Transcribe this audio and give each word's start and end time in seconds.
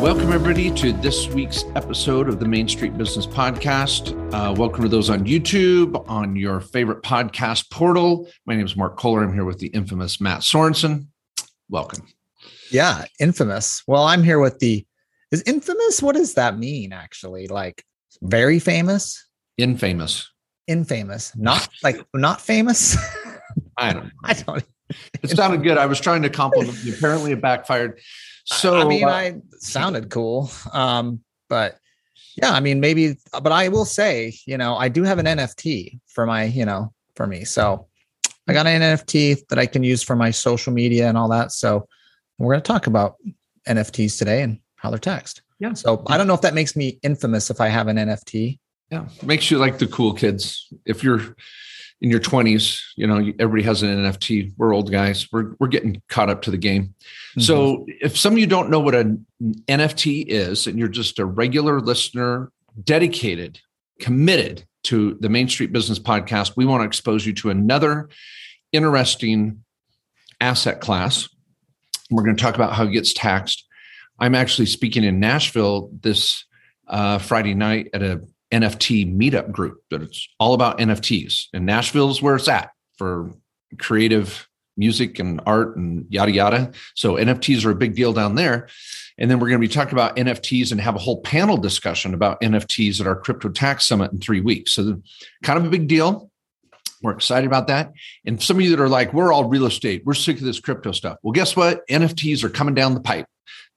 Welcome, 0.00 0.32
everybody, 0.32 0.70
to 0.76 0.94
this 0.94 1.28
week's 1.28 1.64
episode 1.74 2.30
of 2.30 2.40
the 2.40 2.46
Main 2.46 2.66
Street 2.66 2.96
Business 2.96 3.26
Podcast. 3.26 4.16
Uh, 4.32 4.54
welcome 4.54 4.82
to 4.82 4.88
those 4.88 5.10
on 5.10 5.26
YouTube, 5.26 6.08
on 6.08 6.36
your 6.36 6.60
favorite 6.60 7.02
podcast 7.02 7.70
portal. 7.70 8.26
My 8.46 8.56
name 8.56 8.64
is 8.64 8.74
Mark 8.76 8.96
Kohler. 8.96 9.22
I'm 9.22 9.34
here 9.34 9.44
with 9.44 9.58
the 9.58 9.66
infamous 9.66 10.18
Matt 10.18 10.40
Sorensen. 10.40 11.08
Welcome. 11.68 12.08
Yeah, 12.70 13.04
infamous. 13.20 13.82
Well, 13.86 14.04
I'm 14.04 14.22
here 14.22 14.38
with 14.38 14.58
the 14.58 14.86
is 15.32 15.42
infamous. 15.44 16.00
What 16.02 16.16
does 16.16 16.32
that 16.32 16.58
mean, 16.58 16.94
actually? 16.94 17.48
Like 17.48 17.84
very 18.22 18.58
famous? 18.58 19.28
Infamous. 19.58 20.30
Infamous. 20.66 21.36
Not 21.36 21.68
like 21.82 22.02
not 22.14 22.40
famous. 22.40 22.96
I 23.76 23.92
don't. 23.92 24.10
I 24.24 24.32
don't. 24.32 24.64
It 25.22 25.28
sounded 25.28 25.62
good. 25.62 25.76
I 25.76 25.84
was 25.84 26.00
trying 26.00 26.22
to 26.22 26.30
compliment 26.30 26.78
you. 26.84 26.94
Apparently, 26.94 27.32
it 27.32 27.42
backfired. 27.42 28.00
So 28.52 28.80
I 28.80 28.84
mean, 28.84 29.04
uh, 29.04 29.08
I 29.08 29.34
sounded 29.58 30.10
cool. 30.10 30.50
Um, 30.72 31.20
but 31.48 31.78
yeah, 32.36 32.52
I 32.52 32.60
mean, 32.60 32.80
maybe, 32.80 33.16
but 33.32 33.52
I 33.52 33.68
will 33.68 33.84
say, 33.84 34.34
you 34.46 34.58
know, 34.58 34.76
I 34.76 34.88
do 34.88 35.02
have 35.04 35.18
an 35.18 35.26
NFT 35.26 36.00
for 36.06 36.26
my, 36.26 36.44
you 36.44 36.64
know, 36.64 36.92
for 37.14 37.26
me. 37.26 37.44
So 37.44 37.86
I 38.48 38.52
got 38.52 38.66
an 38.66 38.82
NFT 38.82 39.46
that 39.48 39.58
I 39.58 39.66
can 39.66 39.82
use 39.82 40.02
for 40.02 40.16
my 40.16 40.30
social 40.30 40.72
media 40.72 41.08
and 41.08 41.16
all 41.16 41.28
that. 41.28 41.52
So 41.52 41.86
we're 42.38 42.52
going 42.52 42.62
to 42.62 42.66
talk 42.66 42.86
about 42.86 43.16
NFTs 43.68 44.18
today 44.18 44.42
and 44.42 44.58
how 44.76 44.90
they're 44.90 44.98
taxed. 44.98 45.42
Yeah. 45.58 45.74
So 45.74 46.02
I 46.06 46.16
don't 46.16 46.26
know 46.26 46.34
if 46.34 46.40
that 46.40 46.54
makes 46.54 46.74
me 46.74 46.98
infamous 47.02 47.50
if 47.50 47.60
I 47.60 47.68
have 47.68 47.88
an 47.88 47.96
NFT. 47.96 48.58
yeah, 48.90 49.06
makes 49.22 49.50
you 49.50 49.58
like 49.58 49.78
the 49.78 49.86
cool 49.86 50.14
kids. 50.14 50.72
If 50.86 51.04
you're 51.04 51.36
in 52.00 52.10
your 52.10 52.20
20s, 52.20 52.80
you 52.96 53.06
know, 53.06 53.18
everybody 53.38 53.62
has 53.62 53.82
an 53.82 53.90
NFT. 53.90 54.52
We're 54.56 54.74
old 54.74 54.90
guys. 54.90 55.30
We're 55.30 55.54
we're 55.58 55.68
getting 55.68 56.00
caught 56.08 56.30
up 56.30 56.42
to 56.42 56.50
the 56.50 56.56
game. 56.56 56.94
So 57.38 57.84
if 57.88 58.18
some 58.18 58.32
of 58.32 58.38
you 58.38 58.46
don't 58.46 58.70
know 58.70 58.80
what 58.80 58.94
an 58.94 59.26
NFT 59.68 60.24
is, 60.26 60.66
and 60.66 60.78
you're 60.78 60.88
just 60.88 61.18
a 61.18 61.24
regular 61.24 61.80
listener, 61.80 62.50
dedicated, 62.82 63.60
committed 64.00 64.64
to 64.84 65.16
the 65.20 65.28
Main 65.28 65.48
Street 65.48 65.72
Business 65.72 65.98
Podcast, 65.98 66.56
we 66.56 66.64
want 66.64 66.80
to 66.80 66.86
expose 66.86 67.26
you 67.26 67.34
to 67.34 67.50
another 67.50 68.08
interesting 68.72 69.62
asset 70.40 70.80
class. 70.80 71.28
We're 72.10 72.24
going 72.24 72.36
to 72.36 72.42
talk 72.42 72.54
about 72.54 72.72
how 72.72 72.84
it 72.84 72.92
gets 72.92 73.12
taxed. 73.12 73.66
I'm 74.18 74.34
actually 74.34 74.66
speaking 74.66 75.04
in 75.04 75.20
Nashville 75.20 75.90
this 76.00 76.44
uh, 76.88 77.18
Friday 77.18 77.54
night 77.54 77.88
at 77.92 78.02
a 78.02 78.22
NFT 78.52 79.16
meetup 79.16 79.52
group 79.52 79.82
that 79.90 80.02
it's 80.02 80.28
all 80.38 80.54
about 80.54 80.78
NFTs. 80.78 81.46
And 81.52 81.66
Nashville 81.66 82.10
is 82.10 82.20
where 82.20 82.36
it's 82.36 82.48
at 82.48 82.70
for 82.98 83.30
creative 83.78 84.48
music 84.76 85.18
and 85.18 85.40
art 85.46 85.76
and 85.76 86.06
yada 86.08 86.32
yada. 86.32 86.72
So 86.94 87.14
NFTs 87.14 87.64
are 87.64 87.70
a 87.70 87.74
big 87.74 87.94
deal 87.94 88.12
down 88.12 88.34
there. 88.34 88.68
And 89.18 89.30
then 89.30 89.38
we're 89.38 89.48
going 89.48 89.60
to 89.60 89.68
be 89.68 89.72
talking 89.72 89.92
about 89.92 90.16
NFTs 90.16 90.72
and 90.72 90.80
have 90.80 90.96
a 90.96 90.98
whole 90.98 91.20
panel 91.20 91.58
discussion 91.58 92.14
about 92.14 92.40
NFTs 92.40 93.00
at 93.00 93.06
our 93.06 93.16
crypto 93.16 93.50
tax 93.50 93.86
summit 93.86 94.12
in 94.12 94.18
three 94.18 94.40
weeks. 94.40 94.72
So 94.72 95.02
kind 95.42 95.58
of 95.58 95.66
a 95.66 95.70
big 95.70 95.88
deal. 95.88 96.30
We're 97.02 97.12
excited 97.12 97.46
about 97.46 97.66
that. 97.68 97.92
And 98.26 98.42
some 98.42 98.56
of 98.56 98.62
you 98.62 98.70
that 98.70 98.82
are 98.82 98.88
like, 98.88 99.12
we're 99.12 99.32
all 99.32 99.44
real 99.44 99.66
estate. 99.66 100.02
We're 100.04 100.14
sick 100.14 100.38
of 100.38 100.44
this 100.44 100.60
crypto 100.60 100.92
stuff. 100.92 101.18
Well, 101.22 101.32
guess 101.32 101.54
what? 101.54 101.86
NFTs 101.88 102.44
are 102.44 102.50
coming 102.50 102.74
down 102.74 102.94
the 102.94 103.00
pipe. 103.00 103.26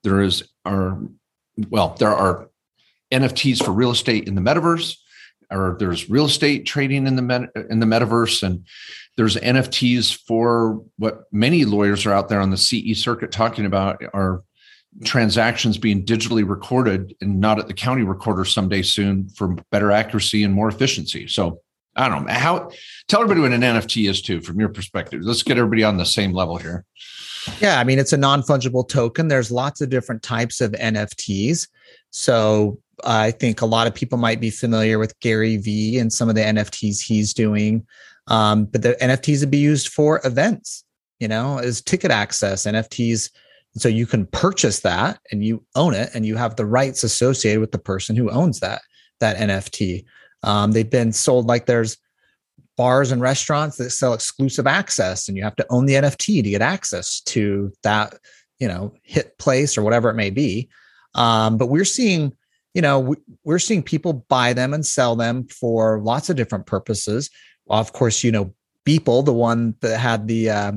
There 0.02 0.22
is 0.22 0.44
our 0.64 0.98
well, 1.70 1.94
there 1.98 2.12
are 2.12 2.48
NFTs 3.14 3.64
for 3.64 3.70
real 3.70 3.90
estate 3.90 4.26
in 4.26 4.34
the 4.34 4.40
metaverse, 4.40 4.96
or 5.50 5.76
there's 5.78 6.10
real 6.10 6.26
estate 6.26 6.66
trading 6.66 7.06
in 7.06 7.16
the 7.16 7.22
met- 7.22 7.50
in 7.70 7.80
the 7.80 7.86
metaverse, 7.86 8.42
and 8.42 8.66
there's 9.16 9.36
NFTs 9.36 10.16
for 10.26 10.82
what 10.98 11.24
many 11.32 11.64
lawyers 11.64 12.04
are 12.06 12.12
out 12.12 12.28
there 12.28 12.40
on 12.40 12.50
the 12.50 12.56
CE 12.56 12.98
circuit 12.98 13.30
talking 13.30 13.66
about 13.66 14.02
are 14.12 14.42
transactions 15.04 15.76
being 15.78 16.04
digitally 16.04 16.48
recorded 16.48 17.14
and 17.20 17.40
not 17.40 17.58
at 17.58 17.66
the 17.66 17.74
county 17.74 18.02
recorder 18.02 18.44
someday 18.44 18.82
soon 18.82 19.28
for 19.28 19.56
better 19.70 19.90
accuracy 19.90 20.44
and 20.44 20.54
more 20.54 20.68
efficiency. 20.68 21.26
So 21.26 21.60
I 21.96 22.08
don't 22.08 22.26
know 22.26 22.32
how. 22.32 22.70
Tell 23.08 23.20
everybody 23.20 23.40
what 23.40 23.52
an 23.52 23.62
NFT 23.62 24.08
is 24.08 24.22
too, 24.22 24.40
from 24.40 24.58
your 24.58 24.68
perspective. 24.68 25.20
Let's 25.22 25.42
get 25.42 25.58
everybody 25.58 25.84
on 25.84 25.96
the 25.96 26.06
same 26.06 26.32
level 26.32 26.56
here. 26.56 26.84
Yeah, 27.60 27.78
I 27.78 27.84
mean, 27.84 27.98
it's 27.98 28.12
a 28.12 28.16
non 28.16 28.42
fungible 28.42 28.88
token. 28.88 29.28
There's 29.28 29.50
lots 29.50 29.80
of 29.80 29.90
different 29.90 30.22
types 30.22 30.60
of 30.60 30.72
NFTs. 30.72 31.68
So 32.10 32.78
I 33.04 33.30
think 33.32 33.60
a 33.60 33.66
lot 33.66 33.86
of 33.86 33.94
people 33.94 34.18
might 34.18 34.40
be 34.40 34.50
familiar 34.50 34.98
with 34.98 35.18
Gary 35.20 35.56
Vee 35.56 35.98
and 35.98 36.12
some 36.12 36.28
of 36.28 36.34
the 36.34 36.42
NFTs 36.42 37.00
he's 37.00 37.34
doing. 37.34 37.86
Um, 38.28 38.64
but 38.66 38.82
the 38.82 38.96
NFTs 39.00 39.40
would 39.40 39.50
be 39.50 39.58
used 39.58 39.88
for 39.88 40.20
events, 40.24 40.84
you 41.18 41.28
know, 41.28 41.58
as 41.58 41.82
ticket 41.82 42.10
access 42.10 42.64
NFTs. 42.64 43.30
So 43.76 43.88
you 43.88 44.06
can 44.06 44.26
purchase 44.26 44.80
that 44.80 45.18
and 45.32 45.44
you 45.44 45.64
own 45.74 45.94
it 45.94 46.10
and 46.14 46.24
you 46.24 46.36
have 46.36 46.56
the 46.56 46.66
rights 46.66 47.02
associated 47.02 47.60
with 47.60 47.72
the 47.72 47.78
person 47.78 48.14
who 48.14 48.30
owns 48.30 48.60
that, 48.60 48.82
that 49.20 49.36
NFT. 49.36 50.04
Um, 50.44 50.72
they've 50.72 50.88
been 50.88 51.12
sold 51.12 51.46
like 51.46 51.66
there's 51.66 51.98
bars 52.76 53.12
and 53.12 53.20
restaurants 53.20 53.76
that 53.76 53.90
sell 53.90 54.14
exclusive 54.14 54.66
access 54.66 55.28
and 55.28 55.36
you 55.36 55.44
have 55.44 55.56
to 55.56 55.66
own 55.70 55.86
the 55.86 55.94
NFT 55.94 56.42
to 56.42 56.50
get 56.50 56.62
access 56.62 57.20
to 57.20 57.72
that, 57.82 58.14
you 58.58 58.68
know, 58.68 58.94
hit 59.02 59.38
place 59.38 59.78
or 59.78 59.82
whatever 59.82 60.10
it 60.10 60.14
may 60.14 60.30
be. 60.30 60.68
Um, 61.14 61.56
but 61.56 61.68
we're 61.68 61.84
seeing, 61.84 62.32
you 62.74 62.82
know, 62.82 62.98
we, 63.00 63.16
we're 63.44 63.58
seeing 63.58 63.82
people 63.82 64.24
buy 64.28 64.52
them 64.52 64.74
and 64.74 64.84
sell 64.84 65.14
them 65.14 65.46
for 65.48 66.00
lots 66.00 66.28
of 66.28 66.36
different 66.36 66.66
purposes. 66.66 67.30
Of 67.68 67.92
course, 67.92 68.24
you 68.24 68.32
know, 68.32 68.52
Beeple, 68.84 69.24
the 69.24 69.32
one 69.32 69.74
that 69.80 69.98
had 69.98 70.28
the 70.28 70.50
uh, 70.50 70.72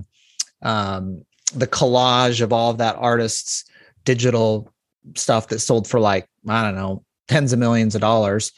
um, 0.62 1.26
the 1.54 1.68
collage 1.68 2.42
of 2.42 2.54
all 2.54 2.72
of 2.72 2.78
that 2.78 2.96
artist's 2.98 3.66
digital 4.06 4.72
stuff 5.16 5.48
that 5.48 5.60
sold 5.60 5.88
for 5.88 6.00
like 6.00 6.28
I 6.48 6.64
don't 6.64 6.76
know 6.76 7.04
tens 7.28 7.52
of 7.52 7.60
millions 7.60 7.96
of 7.96 8.02
dollars 8.02 8.54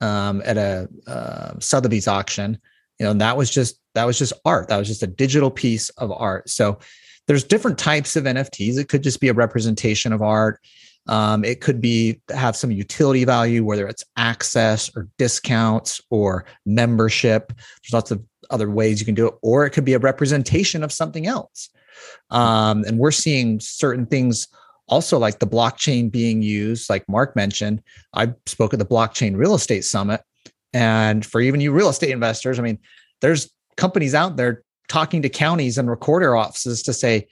um, 0.00 0.42
at 0.44 0.56
a 0.56 0.88
uh, 1.06 1.54
Sotheby's 1.58 2.08
auction. 2.08 2.58
You 3.02 3.08
know, 3.08 3.14
that 3.14 3.36
was 3.36 3.50
just 3.50 3.80
that 3.96 4.04
was 4.04 4.16
just 4.16 4.32
art. 4.44 4.68
That 4.68 4.78
was 4.78 4.86
just 4.86 5.02
a 5.02 5.08
digital 5.08 5.50
piece 5.50 5.88
of 5.90 6.12
art. 6.12 6.48
So 6.48 6.78
there's 7.26 7.42
different 7.42 7.76
types 7.76 8.14
of 8.14 8.22
NFTs. 8.22 8.78
It 8.78 8.88
could 8.88 9.02
just 9.02 9.20
be 9.20 9.26
a 9.26 9.34
representation 9.34 10.12
of 10.12 10.22
art. 10.22 10.60
Um, 11.08 11.44
it 11.44 11.60
could 11.60 11.80
be 11.80 12.20
have 12.32 12.54
some 12.54 12.70
utility 12.70 13.24
value, 13.24 13.64
whether 13.64 13.88
it's 13.88 14.04
access 14.16 14.88
or 14.94 15.08
discounts 15.18 16.00
or 16.10 16.44
membership. 16.64 17.48
There's 17.48 17.92
lots 17.92 18.12
of 18.12 18.22
other 18.50 18.70
ways 18.70 19.00
you 19.00 19.04
can 19.06 19.16
do 19.16 19.26
it, 19.26 19.34
or 19.42 19.66
it 19.66 19.70
could 19.70 19.84
be 19.84 19.94
a 19.94 19.98
representation 19.98 20.84
of 20.84 20.92
something 20.92 21.26
else. 21.26 21.70
Um, 22.30 22.84
and 22.84 22.98
we're 22.98 23.10
seeing 23.10 23.58
certain 23.58 24.06
things 24.06 24.46
also 24.86 25.18
like 25.18 25.40
the 25.40 25.46
blockchain 25.48 26.08
being 26.08 26.40
used, 26.40 26.88
like 26.88 27.08
Mark 27.08 27.34
mentioned. 27.34 27.82
I 28.14 28.34
spoke 28.46 28.72
at 28.72 28.78
the 28.78 28.86
Blockchain 28.86 29.36
Real 29.36 29.56
Estate 29.56 29.84
Summit. 29.84 30.22
And 30.72 31.24
for 31.24 31.40
even 31.40 31.60
you 31.60 31.72
real 31.72 31.88
estate 31.88 32.10
investors, 32.10 32.58
I 32.58 32.62
mean, 32.62 32.78
there's 33.20 33.50
companies 33.76 34.14
out 34.14 34.36
there 34.36 34.62
talking 34.88 35.22
to 35.22 35.28
counties 35.28 35.78
and 35.78 35.88
recorder 35.88 36.36
offices 36.36 36.82
to 36.82 36.92
say, 36.92 37.26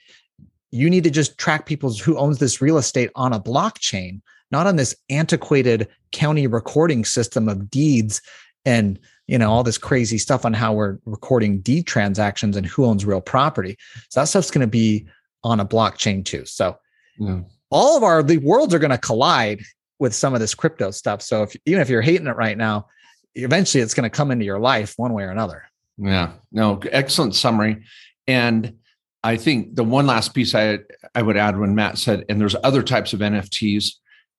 you 0.71 0.89
need 0.89 1.03
to 1.03 1.11
just 1.11 1.37
track 1.37 1.65
people's 1.65 1.99
who 1.99 2.17
owns 2.17 2.39
this 2.39 2.61
real 2.61 2.77
estate 2.77 3.09
on 3.15 3.33
a 3.33 3.39
blockchain, 3.39 4.21
not 4.51 4.67
on 4.67 4.77
this 4.77 4.95
antiquated 5.09 5.87
county 6.11 6.47
recording 6.47 7.03
system 7.05 7.49
of 7.49 7.69
deeds 7.69 8.21
and 8.65 8.99
you 9.27 9.37
know 9.37 9.49
all 9.51 9.63
this 9.63 9.77
crazy 9.77 10.17
stuff 10.17 10.45
on 10.45 10.53
how 10.53 10.73
we're 10.73 10.97
recording 11.05 11.61
deed 11.61 11.87
transactions 11.87 12.55
and 12.55 12.65
who 12.65 12.85
owns 12.85 13.05
real 13.05 13.21
property. 13.21 13.77
So 14.09 14.19
that 14.19 14.27
stuff's 14.27 14.51
going 14.51 14.61
to 14.61 14.67
be 14.67 15.07
on 15.43 15.59
a 15.59 15.65
blockchain 15.65 16.23
too. 16.23 16.45
So 16.45 16.77
Yeah. 17.19 17.41
all 17.69 17.97
of 17.97 18.03
our 18.03 18.23
the 18.23 18.37
worlds 18.37 18.73
are 18.73 18.79
going 18.79 18.91
to 18.91 18.97
collide 18.97 19.61
with 19.99 20.13
some 20.13 20.33
of 20.33 20.39
this 20.39 20.55
crypto 20.55 20.91
stuff. 20.91 21.21
So 21.21 21.43
if 21.43 21.55
even 21.65 21.81
if 21.81 21.89
you're 21.89 22.01
hating 22.01 22.27
it 22.27 22.35
right 22.35 22.57
now, 22.57 22.87
eventually 23.35 23.81
it's 23.81 23.93
going 23.93 24.09
to 24.09 24.15
come 24.15 24.31
into 24.31 24.45
your 24.45 24.59
life 24.59 24.93
one 24.97 25.13
way 25.13 25.23
or 25.23 25.29
another. 25.29 25.63
Yeah, 25.97 26.33
no, 26.51 26.79
excellent 26.91 27.35
summary. 27.35 27.83
And 28.27 28.77
I 29.23 29.37
think 29.37 29.75
the 29.75 29.83
one 29.83 30.07
last 30.07 30.33
piece 30.33 30.55
I 30.55 30.79
I 31.13 31.21
would 31.21 31.37
add 31.37 31.57
when 31.57 31.75
Matt 31.75 31.97
said, 31.97 32.25
and 32.29 32.39
there's 32.39 32.55
other 32.63 32.81
types 32.81 33.13
of 33.13 33.19
NFTs, 33.19 33.93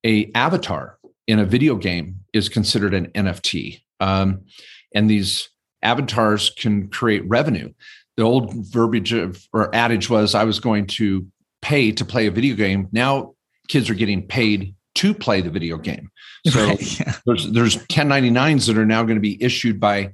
a 0.05 0.31
avatar 0.35 0.99
in 1.27 1.39
a 1.39 1.45
video 1.45 1.77
game 1.77 2.17
is 2.33 2.49
considered 2.49 2.95
an 2.95 3.07
NFT, 3.09 3.83
um, 4.01 4.43
and 4.95 5.09
these 5.09 5.49
avatars 5.83 6.51
can 6.51 6.89
create 6.89 7.29
revenue. 7.29 7.73
The 8.17 8.25
old 8.25 8.53
verbiage 8.55 9.13
of, 9.13 9.47
or 9.53 9.75
adage 9.75 10.11
was, 10.11 10.35
"I 10.35 10.45
was 10.45 10.59
going 10.59 10.87
to 10.89 11.27
pay 11.61 11.93
to 11.93 12.05
play 12.05 12.27
a 12.27 12.33
video 12.33 12.57
game." 12.57 12.89
Now 12.93 13.35
kids 13.69 13.89
are 13.89 13.95
getting 13.95 14.27
paid 14.27 14.75
to 14.97 15.15
play 15.15 15.41
the 15.41 15.51
video 15.51 15.77
game. 15.77 16.11
So 16.47 16.67
Right, 16.67 17.01
yeah. 17.01 17.17
there's 17.27 17.51
there's 17.53 17.77
1099s 17.87 18.67
that 18.67 18.79
are 18.79 18.87
now 18.87 19.03
going 19.03 19.17
to 19.17 19.21
be 19.21 19.43
issued 19.43 19.81
by 19.81 20.13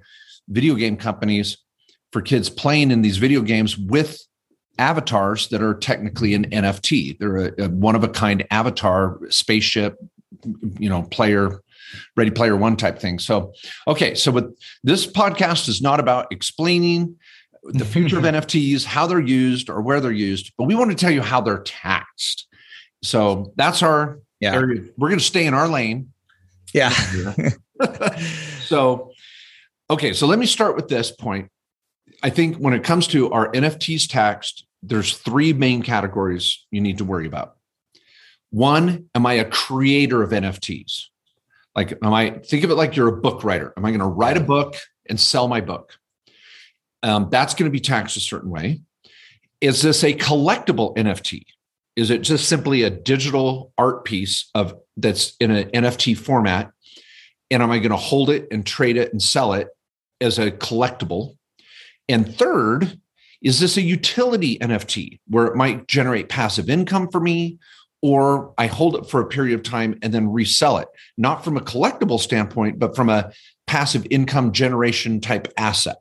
video 0.49 0.75
game 0.75 0.97
companies 0.97 1.59
for 2.13 2.23
kids 2.23 2.49
playing 2.49 2.91
in 2.91 3.03
these 3.03 3.19
video 3.19 3.43
games 3.43 3.77
with 3.77 4.21
avatars 4.79 5.49
that 5.49 5.63
are 5.63 5.75
technically 5.75 6.35
an 6.35 6.49
NFT. 6.51 7.19
They're 7.19 7.37
a, 7.37 7.65
a 7.65 7.69
one 7.69 7.97
of 7.97 8.05
a 8.05 8.09
kind 8.09 8.47
avatar 8.51 9.19
spaceship, 9.29 9.99
you 10.79 10.89
know, 10.89 11.03
player, 11.03 11.61
ready 12.17 12.31
player 12.31 12.57
one 12.57 12.77
type 12.77 12.99
thing. 12.99 13.19
So, 13.19 13.53
okay. 13.87 14.15
So, 14.15 14.31
with 14.31 14.57
this 14.85 15.07
podcast 15.07 15.69
is 15.69 15.83
not 15.83 16.01
about 16.01 16.31
explaining 16.31 17.17
the 17.65 17.85
future 17.85 18.19
of 18.19 18.25
NFTs, 18.25 18.85
how 18.85 19.07
they're 19.07 19.21
used 19.21 19.69
or 19.69 19.83
where 19.83 20.01
they're 20.01 20.13
used, 20.13 20.53
but 20.57 20.65
we 20.65 20.75
want 20.75 20.91
to 20.91 20.97
tell 20.97 21.11
you 21.11 21.23
how 21.23 21.41
they're 21.41 21.63
taxed. 21.63 22.47
So 23.03 23.53
that's 23.57 23.83
our 23.83 24.21
Yeah. 24.41 24.55
area. 24.55 24.83
We're 24.97 25.09
going 25.09 25.19
to 25.19 25.25
stay 25.25 25.47
in 25.47 25.55
our 25.55 25.69
lane. 25.69 26.13
Yeah. 26.73 26.91
so, 28.63 29.13
okay. 29.91 30.13
So 30.13 30.27
let 30.27 30.39
me 30.39 30.47
start 30.47 30.77
with 30.77 30.89
this 30.89 31.11
point. 31.11 31.51
I 32.23 32.31
think 32.31 32.57
when 32.57 32.75
it 32.75 32.85
comes 32.85 33.07
to 33.09 33.31
our 33.31 33.51
NFTs 33.53 34.09
taxed, 34.09 34.67
there's 34.83 35.17
three 35.17 35.53
main 35.53 35.83
categories 35.83 36.67
you 36.71 36.81
need 36.81 36.99
to 36.99 37.05
worry 37.05 37.27
about. 37.27 37.57
One, 38.51 39.09
am 39.15 39.27
I 39.27 39.35
a 39.35 39.45
creator 39.45 40.23
of 40.23 40.31
NFTs? 40.31 41.05
Like, 41.77 41.99
am 42.03 42.13
I 42.13 42.31
think 42.31 42.65
of 42.65 42.71
it 42.71 42.75
like 42.75 42.97
you're 42.97 43.09
a 43.09 43.21
book 43.21 43.45
writer? 43.45 43.73
Am 43.77 43.85
I 43.85 43.91
going 43.91 44.01
to 44.01 44.07
write 44.07 44.37
a 44.37 44.43
book 44.43 44.75
and 45.09 45.21
sell 45.21 45.49
my 45.49 45.61
book? 45.61 45.95
Um, 47.03 47.29
that's 47.31 47.55
going 47.55 47.71
to 47.71 47.73
be 47.73 47.81
taxed 47.81 48.17
a 48.17 48.21
certain 48.21 48.51
way. 48.51 48.81
Is 49.61 49.83
this 49.83 50.03
a 50.03 50.15
collectible 50.15 50.97
NFT? 50.97 51.45
Is 51.99 52.11
it 52.11 52.23
just 52.23 52.49
simply 52.49 52.85
a 52.85 52.91
digital 52.91 53.73
art 53.77 54.05
piece 54.05 54.51
of 54.55 54.73
that's 54.97 55.35
in 55.41 55.51
an 55.51 55.69
NFT 55.71 56.17
format? 56.17 56.71
And 57.51 57.61
am 57.61 57.73
I 57.73 57.79
going 57.79 57.91
to 57.91 57.97
hold 57.97 58.31
it 58.31 58.47
and 58.53 58.65
trade 58.65 58.97
it 58.97 59.11
and 59.11 59.21
sell 59.21 59.53
it 59.53 59.67
as 60.21 60.39
a 60.39 60.53
collectible? 60.53 61.37
And 62.09 62.33
third, 62.33 63.01
is 63.43 63.59
this 63.59 63.77
a 63.77 63.83
utility 63.83 64.61
NFT 64.61 65.19
where 65.27 65.47
it 65.47 65.57
might 65.57 65.89
generate 65.89 66.29
passive 66.29 66.71
income 66.71 67.09
for 67.11 67.19
me, 67.19 67.59
or 68.01 68.55
I 68.57 68.69
hold 68.69 68.95
it 68.95 69.11
for 69.11 69.21
a 69.21 69.27
period 69.27 69.59
of 69.59 69.65
time 69.65 69.99
and 70.01 70.15
then 70.15 70.31
resell 70.31 70.79
it, 70.79 70.87
not 71.17 71.43
from 71.43 71.57
a 71.57 71.61
collectible 71.61 72.21
standpoint, 72.21 72.79
but 72.79 72.95
from 72.95 73.09
a 73.09 73.33
passive 73.67 74.07
income 74.09 74.53
generation 74.53 75.21
type 75.21 75.53
asset? 75.57 75.97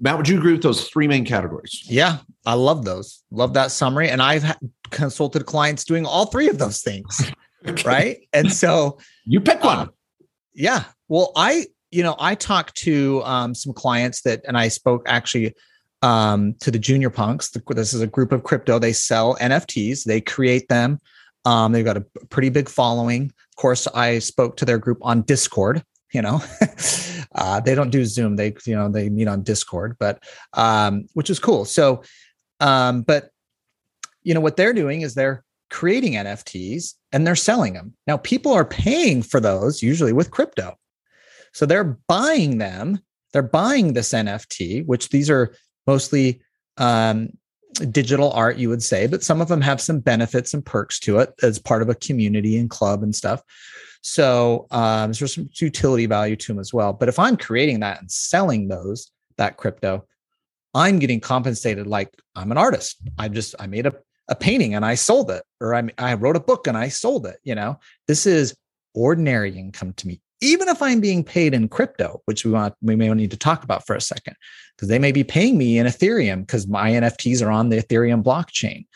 Matt, 0.00 0.16
would 0.16 0.28
you 0.28 0.38
agree 0.38 0.52
with 0.52 0.62
those 0.62 0.88
three 0.88 1.08
main 1.08 1.24
categories? 1.24 1.82
Yeah, 1.84 2.18
I 2.46 2.54
love 2.54 2.84
those. 2.84 3.22
Love 3.30 3.54
that 3.54 3.70
summary. 3.70 4.08
And 4.08 4.22
I've 4.22 4.56
consulted 4.90 5.46
clients 5.46 5.84
doing 5.84 6.06
all 6.06 6.26
three 6.26 6.48
of 6.48 6.58
those 6.58 6.82
things. 6.82 7.30
okay. 7.66 7.82
Right. 7.86 8.28
And 8.32 8.52
so 8.52 8.98
you 9.24 9.40
pick 9.40 9.62
one. 9.62 9.78
Uh, 9.78 9.86
yeah. 10.54 10.84
Well, 11.08 11.32
I, 11.36 11.66
you 11.90 12.02
know, 12.02 12.16
I 12.18 12.34
talked 12.34 12.76
to 12.78 13.22
um, 13.24 13.54
some 13.54 13.72
clients 13.72 14.22
that, 14.22 14.42
and 14.46 14.56
I 14.56 14.68
spoke 14.68 15.02
actually 15.06 15.54
um, 16.02 16.54
to 16.60 16.70
the 16.70 16.78
junior 16.78 17.10
punks. 17.10 17.50
This 17.50 17.94
is 17.94 18.00
a 18.00 18.06
group 18.06 18.32
of 18.32 18.44
crypto. 18.44 18.78
They 18.78 18.92
sell 18.92 19.36
NFTs, 19.36 20.04
they 20.04 20.20
create 20.20 20.68
them. 20.68 20.98
Um, 21.44 21.72
they've 21.72 21.84
got 21.84 21.96
a 21.96 22.04
pretty 22.30 22.50
big 22.50 22.68
following. 22.68 23.24
Of 23.24 23.56
course, 23.56 23.86
I 23.88 24.18
spoke 24.18 24.56
to 24.58 24.64
their 24.64 24.78
group 24.78 24.98
on 25.02 25.22
Discord. 25.22 25.82
You 26.12 26.22
know, 26.22 26.42
uh, 27.34 27.60
they 27.60 27.74
don't 27.74 27.90
do 27.90 28.04
Zoom. 28.04 28.36
They, 28.36 28.54
you 28.64 28.74
know, 28.74 28.88
they 28.88 29.10
meet 29.10 29.28
on 29.28 29.42
Discord, 29.42 29.96
but 29.98 30.22
um, 30.54 31.06
which 31.12 31.28
is 31.28 31.38
cool. 31.38 31.64
So, 31.64 32.02
um, 32.60 33.02
but 33.02 33.30
you 34.28 34.34
know 34.34 34.40
what 34.40 34.58
they're 34.58 34.74
doing 34.74 35.00
is 35.00 35.14
they're 35.14 35.42
creating 35.70 36.12
NFTs 36.12 36.92
and 37.12 37.26
they're 37.26 37.34
selling 37.34 37.72
them. 37.72 37.94
Now, 38.06 38.18
people 38.18 38.52
are 38.52 38.64
paying 38.64 39.22
for 39.22 39.40
those 39.40 39.82
usually 39.82 40.12
with 40.12 40.30
crypto. 40.30 40.76
So 41.54 41.64
they're 41.64 41.98
buying 42.08 42.58
them. 42.58 43.00
They're 43.32 43.42
buying 43.42 43.94
this 43.94 44.12
NFT, 44.12 44.84
which 44.84 45.08
these 45.08 45.30
are 45.30 45.54
mostly 45.86 46.42
um, 46.76 47.30
digital 47.90 48.30
art, 48.32 48.58
you 48.58 48.68
would 48.68 48.82
say, 48.82 49.06
but 49.06 49.22
some 49.22 49.40
of 49.40 49.48
them 49.48 49.62
have 49.62 49.80
some 49.80 49.98
benefits 49.98 50.52
and 50.52 50.64
perks 50.64 51.00
to 51.00 51.20
it 51.20 51.32
as 51.42 51.58
part 51.58 51.80
of 51.80 51.88
a 51.88 51.94
community 51.94 52.58
and 52.58 52.68
club 52.68 53.02
and 53.02 53.16
stuff. 53.16 53.42
So 54.02 54.66
um, 54.70 55.12
there's 55.12 55.34
some 55.34 55.48
utility 55.58 56.04
value 56.04 56.36
to 56.36 56.52
them 56.52 56.60
as 56.60 56.74
well. 56.74 56.92
But 56.92 57.08
if 57.08 57.18
I'm 57.18 57.38
creating 57.38 57.80
that 57.80 58.02
and 58.02 58.12
selling 58.12 58.68
those, 58.68 59.10
that 59.38 59.56
crypto, 59.56 60.06
I'm 60.74 60.98
getting 60.98 61.20
compensated 61.20 61.86
like 61.86 62.12
I'm 62.36 62.52
an 62.52 62.58
artist. 62.58 62.98
I 63.18 63.28
just 63.28 63.54
I 63.58 63.66
made 63.66 63.86
a, 63.86 63.94
a 64.28 64.34
painting 64.34 64.74
and 64.74 64.84
I 64.84 64.94
sold 64.94 65.30
it, 65.30 65.42
or 65.60 65.74
I 65.74 65.88
I 65.98 66.14
wrote 66.14 66.36
a 66.36 66.40
book 66.40 66.66
and 66.66 66.76
I 66.76 66.88
sold 66.88 67.26
it. 67.26 67.38
You 67.44 67.54
know, 67.54 67.78
this 68.06 68.26
is 68.26 68.54
ordinary 68.94 69.56
income 69.56 69.92
to 69.94 70.06
me. 70.06 70.20
Even 70.40 70.68
if 70.68 70.80
I'm 70.80 71.00
being 71.00 71.24
paid 71.24 71.54
in 71.54 71.68
crypto, 71.68 72.22
which 72.26 72.44
we 72.44 72.52
want 72.52 72.74
we 72.82 72.96
may 72.96 73.12
need 73.12 73.30
to 73.30 73.36
talk 73.36 73.64
about 73.64 73.86
for 73.86 73.96
a 73.96 74.00
second, 74.00 74.36
because 74.76 74.88
they 74.88 74.98
may 74.98 75.12
be 75.12 75.24
paying 75.24 75.58
me 75.58 75.78
in 75.78 75.86
Ethereum 75.86 76.40
because 76.40 76.68
my 76.68 76.92
NFTs 76.92 77.44
are 77.44 77.50
on 77.50 77.68
the 77.68 77.78
Ethereum 77.78 78.22
blockchain. 78.22 78.86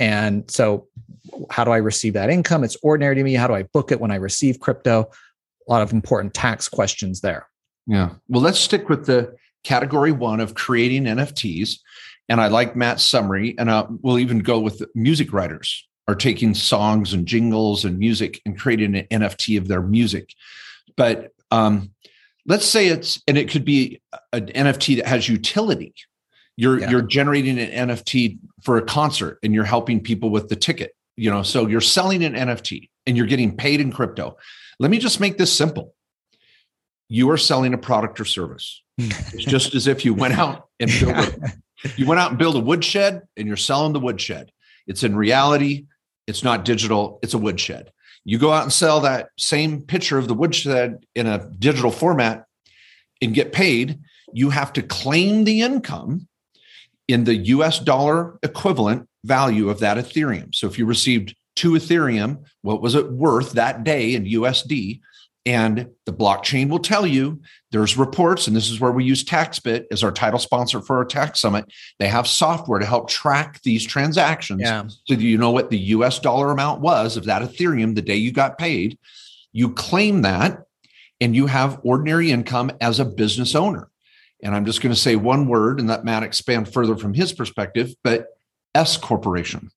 And 0.00 0.50
so, 0.50 0.86
how 1.50 1.64
do 1.64 1.70
I 1.70 1.76
receive 1.76 2.14
that 2.14 2.30
income? 2.30 2.64
It's 2.64 2.76
ordinary 2.82 3.14
to 3.16 3.22
me. 3.22 3.34
How 3.34 3.46
do 3.46 3.54
I 3.54 3.64
book 3.64 3.92
it 3.92 4.00
when 4.00 4.10
I 4.10 4.16
receive 4.16 4.60
crypto? 4.60 5.10
A 5.68 5.70
lot 5.70 5.82
of 5.82 5.92
important 5.92 6.34
tax 6.34 6.68
questions 6.68 7.20
there. 7.20 7.46
Yeah. 7.86 8.10
Well, 8.28 8.42
let's 8.42 8.58
stick 8.58 8.88
with 8.88 9.06
the 9.06 9.34
category 9.64 10.12
one 10.12 10.40
of 10.40 10.54
creating 10.54 11.04
NFTs. 11.04 11.78
And 12.28 12.40
I 12.40 12.48
like 12.48 12.76
Matt's 12.76 13.04
summary. 13.04 13.54
And 13.58 13.70
uh, 13.70 13.86
we'll 14.02 14.18
even 14.18 14.40
go 14.40 14.60
with 14.60 14.82
music 14.94 15.32
writers 15.32 15.86
are 16.08 16.14
taking 16.14 16.54
songs 16.54 17.12
and 17.12 17.26
jingles 17.26 17.84
and 17.84 17.98
music 17.98 18.40
and 18.46 18.58
creating 18.58 18.96
an 18.96 19.06
NFT 19.10 19.58
of 19.58 19.68
their 19.68 19.82
music. 19.82 20.34
But 20.96 21.32
um, 21.50 21.90
let's 22.46 22.64
say 22.64 22.88
it's, 22.88 23.22
and 23.28 23.36
it 23.36 23.50
could 23.50 23.64
be 23.64 24.00
an 24.32 24.46
NFT 24.46 24.96
that 24.96 25.06
has 25.06 25.28
utility. 25.28 25.94
You're 26.56 26.80
yeah. 26.80 26.90
you're 26.90 27.02
generating 27.02 27.56
an 27.60 27.88
NFT 27.88 28.38
for 28.64 28.78
a 28.78 28.82
concert 28.82 29.38
and 29.44 29.54
you're 29.54 29.64
helping 29.64 30.00
people 30.00 30.30
with 30.30 30.48
the 30.48 30.56
ticket. 30.56 30.92
You 31.16 31.30
know, 31.30 31.44
so 31.44 31.68
you're 31.68 31.80
selling 31.80 32.24
an 32.24 32.34
NFT 32.34 32.88
and 33.06 33.16
you're 33.16 33.26
getting 33.26 33.56
paid 33.56 33.80
in 33.80 33.92
crypto. 33.92 34.36
Let 34.80 34.90
me 34.90 34.98
just 34.98 35.20
make 35.20 35.38
this 35.38 35.52
simple. 35.52 35.94
You 37.08 37.30
are 37.30 37.36
selling 37.36 37.74
a 37.74 37.78
product 37.78 38.18
or 38.18 38.24
service. 38.24 38.82
it's 38.98 39.44
just 39.44 39.76
as 39.76 39.86
if 39.86 40.04
you 40.04 40.14
went 40.14 40.36
out 40.36 40.68
and 40.80 40.90
built 40.90 41.16
a, 41.16 41.52
you 41.96 42.06
went 42.06 42.20
out 42.20 42.30
and 42.30 42.38
built 42.38 42.56
a 42.56 42.60
woodshed 42.60 43.22
and 43.36 43.46
you're 43.46 43.56
selling 43.56 43.92
the 43.92 44.00
woodshed. 44.00 44.50
It's 44.86 45.02
in 45.02 45.16
reality, 45.16 45.86
it's 46.26 46.42
not 46.42 46.64
digital, 46.64 47.18
it's 47.22 47.34
a 47.34 47.38
woodshed. 47.38 47.92
You 48.24 48.38
go 48.38 48.52
out 48.52 48.64
and 48.64 48.72
sell 48.72 49.00
that 49.00 49.30
same 49.38 49.82
picture 49.82 50.18
of 50.18 50.28
the 50.28 50.34
woodshed 50.34 51.04
in 51.14 51.26
a 51.26 51.48
digital 51.58 51.90
format 51.90 52.44
and 53.22 53.34
get 53.34 53.52
paid. 53.52 54.00
You 54.32 54.50
have 54.50 54.72
to 54.74 54.82
claim 54.82 55.44
the 55.44 55.62
income 55.62 56.28
in 57.06 57.24
the 57.24 57.36
US 57.36 57.78
dollar 57.78 58.38
equivalent 58.42 59.08
value 59.24 59.70
of 59.70 59.80
that 59.80 59.96
Ethereum. 59.96 60.54
So 60.54 60.66
if 60.66 60.78
you 60.78 60.86
received 60.86 61.34
two 61.56 61.72
Ethereum, 61.72 62.44
what 62.62 62.82
was 62.82 62.94
it 62.94 63.10
worth 63.10 63.52
that 63.52 63.84
day 63.84 64.14
in 64.14 64.24
USD? 64.24 65.00
And 65.48 65.88
the 66.04 66.12
blockchain 66.12 66.68
will 66.68 66.78
tell 66.78 67.06
you 67.06 67.40
there's 67.70 67.96
reports, 67.96 68.46
and 68.46 68.54
this 68.54 68.68
is 68.68 68.80
where 68.80 68.92
we 68.92 69.02
use 69.02 69.24
TaxBit 69.24 69.86
as 69.90 70.04
our 70.04 70.12
title 70.12 70.38
sponsor 70.38 70.82
for 70.82 70.98
our 70.98 71.06
tax 71.06 71.40
summit. 71.40 71.64
They 71.98 72.08
have 72.08 72.26
software 72.26 72.78
to 72.78 72.84
help 72.84 73.08
track 73.08 73.62
these 73.62 73.86
transactions. 73.86 74.60
Yeah. 74.60 74.86
So 75.06 75.14
you 75.14 75.38
know 75.38 75.50
what 75.50 75.70
the 75.70 75.78
US 75.78 76.18
dollar 76.18 76.50
amount 76.50 76.82
was 76.82 77.16
of 77.16 77.24
that 77.24 77.40
Ethereum 77.40 77.94
the 77.94 78.02
day 78.02 78.16
you 78.16 78.30
got 78.30 78.58
paid. 78.58 78.98
You 79.52 79.72
claim 79.72 80.20
that, 80.20 80.64
and 81.18 81.34
you 81.34 81.46
have 81.46 81.80
ordinary 81.82 82.30
income 82.30 82.70
as 82.82 83.00
a 83.00 83.06
business 83.06 83.54
owner. 83.54 83.88
And 84.42 84.54
I'm 84.54 84.66
just 84.66 84.82
going 84.82 84.94
to 84.94 85.00
say 85.00 85.16
one 85.16 85.48
word 85.48 85.80
and 85.80 85.88
let 85.88 86.04
Matt 86.04 86.24
expand 86.24 86.70
further 86.70 86.94
from 86.94 87.14
his 87.14 87.32
perspective, 87.32 87.94
but 88.04 88.26
S 88.74 88.98
corporation. 88.98 89.70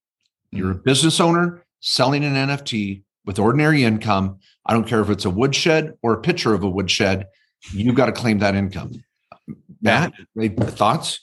You're 0.52 0.72
a 0.72 0.76
business 0.76 1.22
owner 1.22 1.64
selling 1.80 2.26
an 2.26 2.34
NFT 2.34 3.04
with 3.26 3.40
ordinary 3.40 3.86
income. 3.86 4.40
I 4.66 4.74
don't 4.74 4.88
care 4.88 5.02
if 5.02 5.10
it's 5.10 5.26
a 5.26 5.30
woodshed 5.30 5.94
or 6.02 6.14
a 6.14 6.22
picture 6.22 6.54
of 6.54 6.64
a 6.64 6.70
woodshed, 6.70 7.28
you've 7.74 7.96
got 7.96 8.08
to 8.08 8.12
claim 8.12 8.40
that 8.40 8.56
income. 8.56 9.04
Matt, 9.82 10.14
yeah. 10.36 10.50
thoughts? 10.50 11.20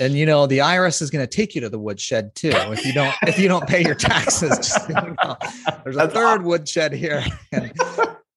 And 0.00 0.14
you 0.14 0.24
know 0.24 0.46
the 0.46 0.58
IRS 0.58 1.02
is 1.02 1.10
going 1.10 1.26
to 1.26 1.30
take 1.30 1.54
you 1.54 1.60
to 1.60 1.68
the 1.68 1.78
woodshed 1.78 2.34
too 2.34 2.52
if 2.54 2.86
you 2.86 2.92
don't 2.94 3.14
if 3.22 3.38
you 3.38 3.48
don't 3.48 3.68
pay 3.68 3.84
your 3.84 3.94
taxes. 3.94 4.50
Just, 4.56 4.88
you 4.88 4.94
know, 4.94 5.36
there's 5.84 5.96
a 5.96 6.08
third 6.08 6.42
woodshed 6.42 6.92
here, 6.92 7.22
and, 7.52 7.70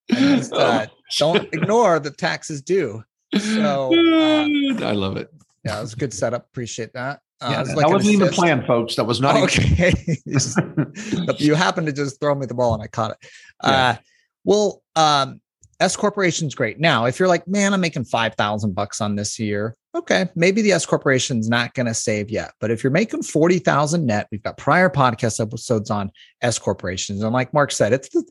and 0.10 0.38
just, 0.38 0.52
uh, 0.54 0.88
don't 1.18 1.48
ignore 1.54 2.00
the 2.00 2.12
taxes 2.12 2.62
due. 2.62 3.02
So 3.40 3.94
uh, 3.94 4.86
I 4.86 4.92
love 4.92 5.16
it. 5.16 5.34
Yeah, 5.64 5.78
it 5.78 5.82
was 5.82 5.94
a 5.94 5.96
good 5.96 6.14
setup. 6.14 6.44
Appreciate 6.44 6.92
that. 6.94 7.22
Uh, 7.40 7.50
yeah, 7.52 7.60
was 7.62 7.76
like 7.76 7.88
that 7.88 7.94
wasn't 7.94 8.14
even 8.14 8.30
planned, 8.30 8.66
folks. 8.66 8.96
That 8.96 9.06
was 9.06 9.22
not 9.22 9.36
oh, 9.36 9.44
okay. 9.46 9.94
you 11.38 11.56
happened 11.56 11.88
to 11.88 11.94
just 11.94 12.20
throw 12.20 12.36
me 12.36 12.46
the 12.46 12.54
ball 12.54 12.74
and 12.74 12.84
I 12.84 12.88
caught 12.88 13.12
it. 13.12 13.18
Yeah. 13.64 13.98
Well, 14.44 14.82
um, 14.96 15.42
S 15.80 15.96
corporation's 15.96 16.56
great. 16.56 16.80
Now, 16.80 17.06
if 17.06 17.20
you're 17.20 17.28
like, 17.28 17.48
man, 17.48 17.74
I'm 17.74 17.82
making 17.82 18.06
five 18.06 18.36
thousand 18.36 18.74
bucks 18.74 19.02
on 19.02 19.16
this 19.16 19.38
year, 19.38 19.76
okay, 19.96 20.30
maybe 20.36 20.62
the 20.62 20.72
S 20.72 20.86
corporation's 20.86 21.50
not 21.50 21.74
going 21.74 21.88
to 21.88 21.94
save 21.94 22.30
yet. 22.30 22.54
But 22.60 22.72
if 22.72 22.84
you're 22.84 22.92
making 22.92 23.24
forty 23.24 23.60
thousand 23.60 24.06
net, 24.06 24.28
we've 24.32 24.44
got 24.44 24.58
prior 24.58 24.90
podcast 24.90 25.42
episodes 25.42 25.90
on 25.90 26.12
S 26.42 26.58
corporations, 26.58 27.22
and 27.22 27.34
like 27.34 27.54
Mark 27.54 27.72
said, 27.72 27.92
it's 27.92 28.10
the, 28.10 28.24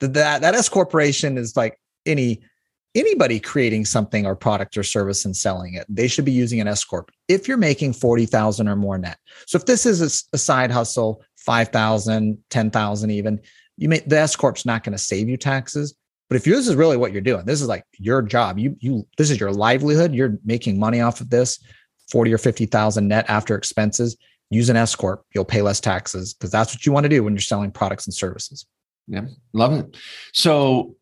the 0.00 0.08
that 0.08 0.42
that 0.42 0.54
S 0.54 0.68
corporation 0.68 1.36
is 1.36 1.56
like 1.56 1.78
any 2.06 2.42
anybody 2.94 3.38
creating 3.38 3.84
something 3.84 4.26
or 4.26 4.34
product 4.34 4.76
or 4.76 4.82
service 4.82 5.24
and 5.24 5.36
selling 5.36 5.74
it 5.74 5.86
they 5.88 6.08
should 6.08 6.24
be 6.24 6.32
using 6.32 6.60
an 6.60 6.66
s 6.66 6.82
corp 6.84 7.10
if 7.28 7.46
you're 7.46 7.56
making 7.56 7.92
40,000 7.92 8.66
or 8.66 8.74
more 8.74 8.98
net 8.98 9.16
so 9.46 9.56
if 9.56 9.64
this 9.64 9.86
is 9.86 10.00
a, 10.00 10.34
a 10.34 10.38
side 10.38 10.72
hustle 10.72 11.22
5,000 11.36 12.36
10,000 12.50 13.10
even 13.10 13.40
you 13.80 13.88
may 13.88 13.98
the 14.00 14.18
s 14.18 14.36
corp's 14.36 14.64
not 14.64 14.84
going 14.84 14.92
to 14.92 15.02
save 15.02 15.28
you 15.28 15.36
taxes 15.36 15.94
but 16.28 16.36
if 16.36 16.44
this 16.44 16.68
is 16.68 16.76
really 16.76 16.96
what 16.96 17.10
you're 17.10 17.20
doing 17.20 17.44
this 17.44 17.60
is 17.60 17.66
like 17.66 17.84
your 17.98 18.22
job. 18.22 18.58
You 18.58 18.76
you 18.78 19.06
this 19.18 19.30
is 19.30 19.40
your 19.40 19.50
livelihood. 19.50 20.14
You're 20.14 20.38
making 20.44 20.78
money 20.78 21.00
off 21.00 21.20
of 21.20 21.28
this 21.28 21.58
40 22.10 22.32
or 22.32 22.38
50,000 22.38 23.08
net 23.08 23.24
after 23.28 23.56
expenses. 23.56 24.16
Use 24.48 24.68
an 24.68 24.76
s 24.76 24.94
corp 24.94 25.24
you'll 25.34 25.44
pay 25.44 25.62
less 25.62 25.80
taxes 25.80 26.34
because 26.34 26.50
that's 26.50 26.72
what 26.72 26.86
you 26.86 26.92
want 26.92 27.04
to 27.04 27.08
do 27.08 27.24
when 27.24 27.34
you're 27.34 27.40
selling 27.40 27.72
products 27.72 28.06
and 28.06 28.14
services. 28.14 28.66
Yeah, 29.08 29.26
love 29.52 29.72
it. 29.72 29.96
So 30.32 30.94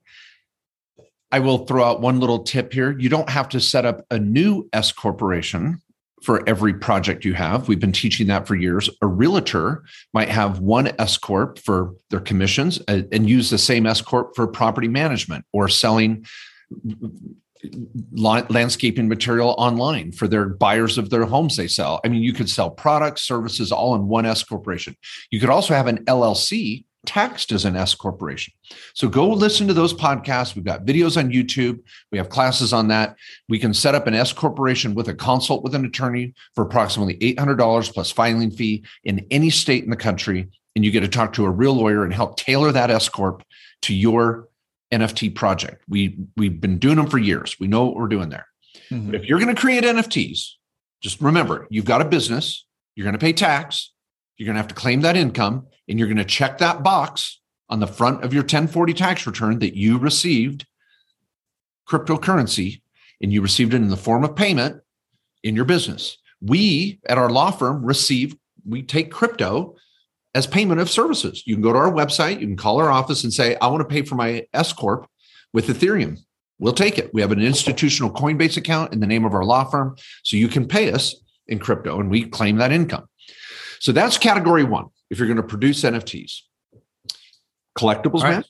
I 1.31 1.41
will 1.41 1.67
throw 1.67 1.85
out 1.85 2.01
one 2.01 2.21
little 2.21 2.43
tip 2.43 2.73
here. 2.73 2.99
You 2.99 3.11
don't 3.11 3.29
have 3.29 3.51
to 3.51 3.61
set 3.61 3.85
up 3.85 4.07
a 4.11 4.19
new 4.19 4.69
S 4.73 4.93
corporation 4.93 5.83
for 6.23 6.47
every 6.49 6.75
project 6.75 7.25
you 7.25 7.35
have. 7.35 7.69
We've 7.69 7.81
been 7.81 7.93
teaching 7.93 8.27
that 8.29 8.47
for 8.47 8.55
years. 8.55 8.91
A 9.03 9.07
realtor 9.07 9.85
might 10.13 10.29
have 10.29 10.61
one 10.61 10.93
S 10.99 11.17
corp 11.17 11.59
for 11.59 11.95
their 12.11 12.21
commissions 12.21 12.81
uh, 12.89 13.03
and 13.13 13.29
use 13.29 13.51
the 13.51 13.59
same 13.59 13.87
S 13.87 14.01
corp 14.01 14.35
for 14.35 14.47
property 14.47 14.89
management 14.89 15.45
or 15.53 15.69
selling 15.69 16.27
landscaping 18.13 19.09
material 19.09 19.55
online 19.59 20.13
for 20.13 20.29
their 20.29 20.49
buyers 20.49 20.97
of 20.97 21.11
their 21.11 21.25
homes 21.25 21.57
they 21.57 21.67
sell. 21.67 22.01
I 22.05 22.09
mean, 22.09 22.23
you 22.23 22.33
could 22.33 22.49
sell 22.49 22.71
products, 22.71 23.23
services 23.23 23.73
all 23.73 23.95
in 23.95 24.07
one 24.07 24.27
S 24.27 24.45
corporation. 24.45 24.97
You 25.31 25.41
could 25.41 25.51
also 25.51 25.75
have 25.75 25.87
an 25.87 26.05
LLC 26.05 26.85
taxed 27.09 27.53
as 27.53 27.65
an 27.65 27.75
S 27.75 27.95
corporation. 27.95 28.53
So 28.93 29.09
go 29.09 29.31
listen 29.31 29.67
to 29.67 29.73
those 29.73 29.95
podcasts. 29.95 30.55
We've 30.55 30.65
got 30.65 30.85
videos 30.85 31.17
on 31.17 31.33
YouTube. 31.33 31.81
We 32.13 32.19
have 32.19 32.29
classes 32.29 32.75
on 32.75 32.89
that. 32.89 33.17
We 33.49 33.59
can 33.59 33.73
set 33.73 33.95
up 33.95 34.07
an 34.07 34.13
S 34.13 34.31
corporation 34.33 34.95
with 34.95 35.09
a 35.09 35.15
consult 35.15 35.65
with 35.65 35.75
an 35.75 35.87
attorney 35.87 36.35
for 36.55 36.63
approximately 36.63 37.17
$800 37.17 37.95
plus 37.95 38.11
filing 38.11 38.51
fee 38.51 38.85
in 39.05 39.27
any 39.31 39.49
state 39.49 39.85
in 39.85 39.91
the 39.91 39.97
country. 39.97 40.49
And 40.77 40.85
you 40.85 40.91
get 40.91 41.01
to 41.01 41.09
talk 41.09 41.33
to 41.33 41.47
a 41.47 41.51
real 41.51 41.73
lawyer 41.73 42.05
and 42.05 42.13
help 42.13 42.37
tailor 42.37 42.71
that 42.73 42.91
S 42.91 43.09
corp 43.09 43.43
to 43.83 43.95
your 43.95 44.49
NFT 44.93 45.35
project. 45.35 45.83
We 45.89 46.19
we've 46.37 46.61
been 46.61 46.79
doing 46.79 46.97
them 46.97 47.09
for 47.09 47.19
years. 47.19 47.57
We 47.59 47.69
know 47.69 47.87
what 47.87 47.97
we're 47.97 48.09
doing 48.09 48.29
there. 48.29 48.47
Mm-hmm. 48.91 49.15
If 49.15 49.25
you're 49.25 49.41
going 49.41 49.55
to 49.55 49.61
create 49.61 49.83
NFTs, 49.83 50.51
just 51.01 51.21
remember, 51.23 51.67
you've 51.71 51.87
got 51.87 52.03
a 52.03 52.05
business, 52.05 52.67
you're 52.95 53.05
going 53.05 53.15
to 53.15 53.19
pay 53.19 53.33
tax, 53.33 53.93
you're 54.37 54.47
going 54.47 54.55
to 54.55 54.61
have 54.61 54.69
to 54.69 54.75
claim 54.75 55.01
that 55.03 55.17
income, 55.17 55.67
and 55.89 55.99
you're 55.99 56.09
going 56.09 56.19
to 56.19 56.25
check 56.25 56.59
that 56.59 56.83
box 56.83 57.41
on 57.69 57.81
the 57.81 57.87
front 57.87 58.25
of 58.25 58.33
your 58.33 58.43
1040 58.43 58.95
tax 58.95 59.27
return 59.27 59.59
that 59.59 59.77
you 59.77 59.99
received 59.99 60.67
cryptocurrency 61.89 62.81
and 63.21 63.33
you 63.33 63.43
received 63.43 63.75
it 63.75 63.79
in 63.79 63.89
the 63.89 63.97
form 63.97 64.25
of 64.25 64.37
payment 64.37 64.81
in 65.43 65.57
your 65.57 65.65
business. 65.65 66.19
We 66.41 67.01
at 67.07 67.19
our 67.19 67.31
law 67.31 67.51
firm 67.51 67.85
receive, 67.85 68.37
we 68.67 68.83
take 68.83 69.11
crypto 69.11 69.77
as 70.35 70.47
payment 70.47 70.81
of 70.81 70.91
services. 70.91 71.43
You 71.47 71.55
can 71.55 71.63
go 71.63 71.73
to 71.73 71.79
our 71.79 71.91
website, 71.91 72.41
you 72.41 72.47
can 72.47 72.57
call 72.57 72.81
our 72.81 72.91
office 72.91 73.25
and 73.25 73.33
say, 73.33 73.57
I 73.57 73.67
want 73.69 73.81
to 73.81 73.93
pay 73.93 74.03
for 74.03 74.15
my 74.15 74.47
S 74.53 74.73
Corp 74.73 75.09
with 75.53 75.69
Ethereum. 75.69 76.19
We'll 76.59 76.75
take 76.75 76.99
it. 76.99 77.13
We 77.15 77.21
have 77.21 77.33
an 77.33 77.41
institutional 77.41 78.13
Coinbase 78.13 78.57
account 78.57 78.93
in 78.93 79.01
the 79.01 79.07
name 79.07 79.25
of 79.25 79.35
our 79.35 79.45
law 79.45 79.65
firm. 79.65 79.97
So 80.23 80.37
you 80.37 80.49
can 80.49 80.67
pay 80.67 80.93
us 80.93 81.15
in 81.47 81.59
crypto 81.59 82.01
and 82.01 82.11
we 82.11 82.25
claim 82.25 82.57
that 82.57 82.73
income. 82.73 83.09
So 83.81 83.93
that's 83.93 84.19
category 84.19 84.65
one 84.65 84.87
if 85.11 85.19
you're 85.19 85.29
going 85.29 85.37
to 85.37 85.43
produce 85.43 85.83
NFTs. 85.83 86.43
Collectibles, 87.77 88.23
right. 88.23 88.31
man. 88.33 88.45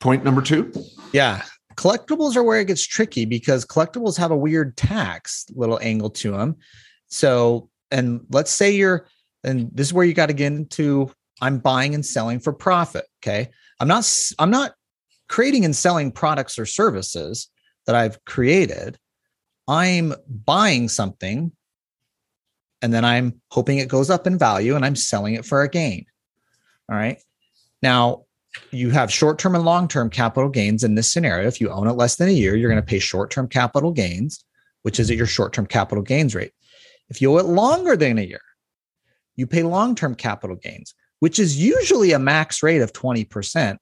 Point 0.00 0.24
number 0.24 0.42
two. 0.42 0.72
Yeah. 1.12 1.42
Collectibles 1.76 2.36
are 2.36 2.42
where 2.42 2.60
it 2.60 2.66
gets 2.66 2.86
tricky 2.86 3.24
because 3.24 3.64
collectibles 3.64 4.16
have 4.18 4.30
a 4.30 4.36
weird 4.36 4.76
tax 4.76 5.46
little 5.54 5.78
angle 5.82 6.10
to 6.10 6.32
them. 6.32 6.56
So, 7.08 7.70
and 7.90 8.20
let's 8.30 8.50
say 8.50 8.72
you're, 8.72 9.06
and 9.42 9.70
this 9.72 9.88
is 9.88 9.92
where 9.92 10.04
you 10.04 10.14
got 10.14 10.26
to 10.26 10.32
get 10.32 10.52
into 10.52 11.10
I'm 11.40 11.58
buying 11.58 11.94
and 11.94 12.04
selling 12.04 12.40
for 12.40 12.52
profit. 12.52 13.06
Okay. 13.22 13.50
I'm 13.80 13.88
not, 13.88 14.10
I'm 14.38 14.50
not 14.50 14.72
creating 15.28 15.64
and 15.64 15.74
selling 15.74 16.12
products 16.12 16.58
or 16.58 16.66
services 16.66 17.48
that 17.86 17.94
I've 17.94 18.24
created. 18.24 18.98
I'm 19.66 20.14
buying 20.28 20.88
something 20.88 21.52
and 22.84 22.92
then 22.92 23.02
I'm 23.02 23.40
hoping 23.50 23.78
it 23.78 23.88
goes 23.88 24.10
up 24.10 24.26
in 24.26 24.36
value 24.36 24.76
and 24.76 24.84
I'm 24.84 24.94
selling 24.94 25.32
it 25.32 25.46
for 25.46 25.62
a 25.62 25.70
gain. 25.70 26.04
All 26.90 26.96
right. 26.96 27.18
Now, 27.80 28.26
you 28.72 28.90
have 28.90 29.10
short 29.10 29.38
term 29.38 29.54
and 29.54 29.64
long 29.64 29.88
term 29.88 30.10
capital 30.10 30.50
gains 30.50 30.84
in 30.84 30.94
this 30.94 31.10
scenario. 31.10 31.48
If 31.48 31.62
you 31.62 31.70
own 31.70 31.88
it 31.88 31.94
less 31.94 32.16
than 32.16 32.28
a 32.28 32.32
year, 32.32 32.54
you're 32.54 32.70
going 32.70 32.82
to 32.82 32.86
pay 32.86 32.98
short 32.98 33.30
term 33.30 33.48
capital 33.48 33.90
gains, 33.90 34.44
which 34.82 35.00
is 35.00 35.10
at 35.10 35.16
your 35.16 35.26
short 35.26 35.54
term 35.54 35.64
capital 35.64 36.04
gains 36.04 36.34
rate. 36.34 36.52
If 37.08 37.22
you 37.22 37.32
owe 37.32 37.38
it 37.38 37.46
longer 37.46 37.96
than 37.96 38.18
a 38.18 38.22
year, 38.22 38.42
you 39.34 39.46
pay 39.46 39.62
long 39.62 39.94
term 39.94 40.14
capital 40.14 40.56
gains, 40.56 40.94
which 41.20 41.38
is 41.38 41.56
usually 41.56 42.12
a 42.12 42.18
max 42.18 42.62
rate 42.62 42.82
of 42.82 42.92
20%. 42.92 43.78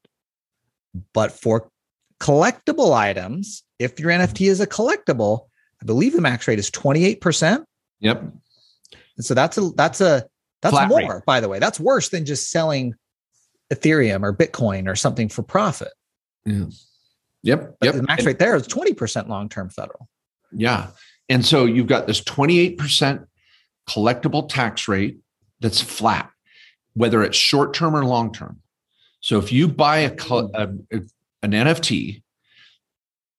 But 1.12 1.32
for 1.32 1.68
collectible 2.20 2.92
items, 2.92 3.64
if 3.80 3.98
your 3.98 4.12
NFT 4.12 4.48
is 4.48 4.60
a 4.60 4.66
collectible, 4.68 5.48
I 5.82 5.86
believe 5.86 6.12
the 6.12 6.20
max 6.20 6.46
rate 6.46 6.60
is 6.60 6.70
28%. 6.70 7.64
Yep. 7.98 8.32
And 9.16 9.24
so 9.24 9.34
that's 9.34 9.58
a 9.58 9.70
that's 9.76 10.00
a 10.00 10.24
that's 10.62 10.74
Flat 10.74 10.88
more, 10.88 11.16
rate. 11.16 11.24
by 11.26 11.40
the 11.40 11.48
way. 11.48 11.58
That's 11.58 11.80
worse 11.80 12.08
than 12.08 12.24
just 12.24 12.50
selling 12.50 12.94
Ethereum 13.72 14.22
or 14.22 14.34
Bitcoin 14.34 14.88
or 14.88 14.94
something 14.94 15.28
for 15.28 15.42
profit. 15.42 15.92
Yeah. 16.44 16.66
Yep. 17.42 17.76
But 17.80 17.86
yep. 17.86 17.94
The 17.96 18.02
max 18.04 18.24
rate 18.24 18.38
there 18.38 18.54
is 18.54 18.68
20% 18.68 19.28
long-term 19.28 19.70
federal. 19.70 20.08
Yeah. 20.52 20.88
And 21.28 21.44
so 21.44 21.64
you've 21.64 21.88
got 21.88 22.06
this 22.06 22.20
28% 22.20 23.26
collectible 23.88 24.48
tax 24.48 24.86
rate 24.86 25.18
that's 25.60 25.80
flat, 25.80 26.30
whether 26.94 27.22
it's 27.24 27.36
short 27.36 27.74
term 27.74 27.96
or 27.96 28.04
long 28.04 28.32
term. 28.32 28.60
So 29.20 29.38
if 29.38 29.50
you 29.50 29.68
buy 29.68 29.98
a, 29.98 30.10
hmm. 30.10 30.46
a, 30.54 30.68
a 30.96 31.00
an 31.42 31.50
NFT 31.50 32.22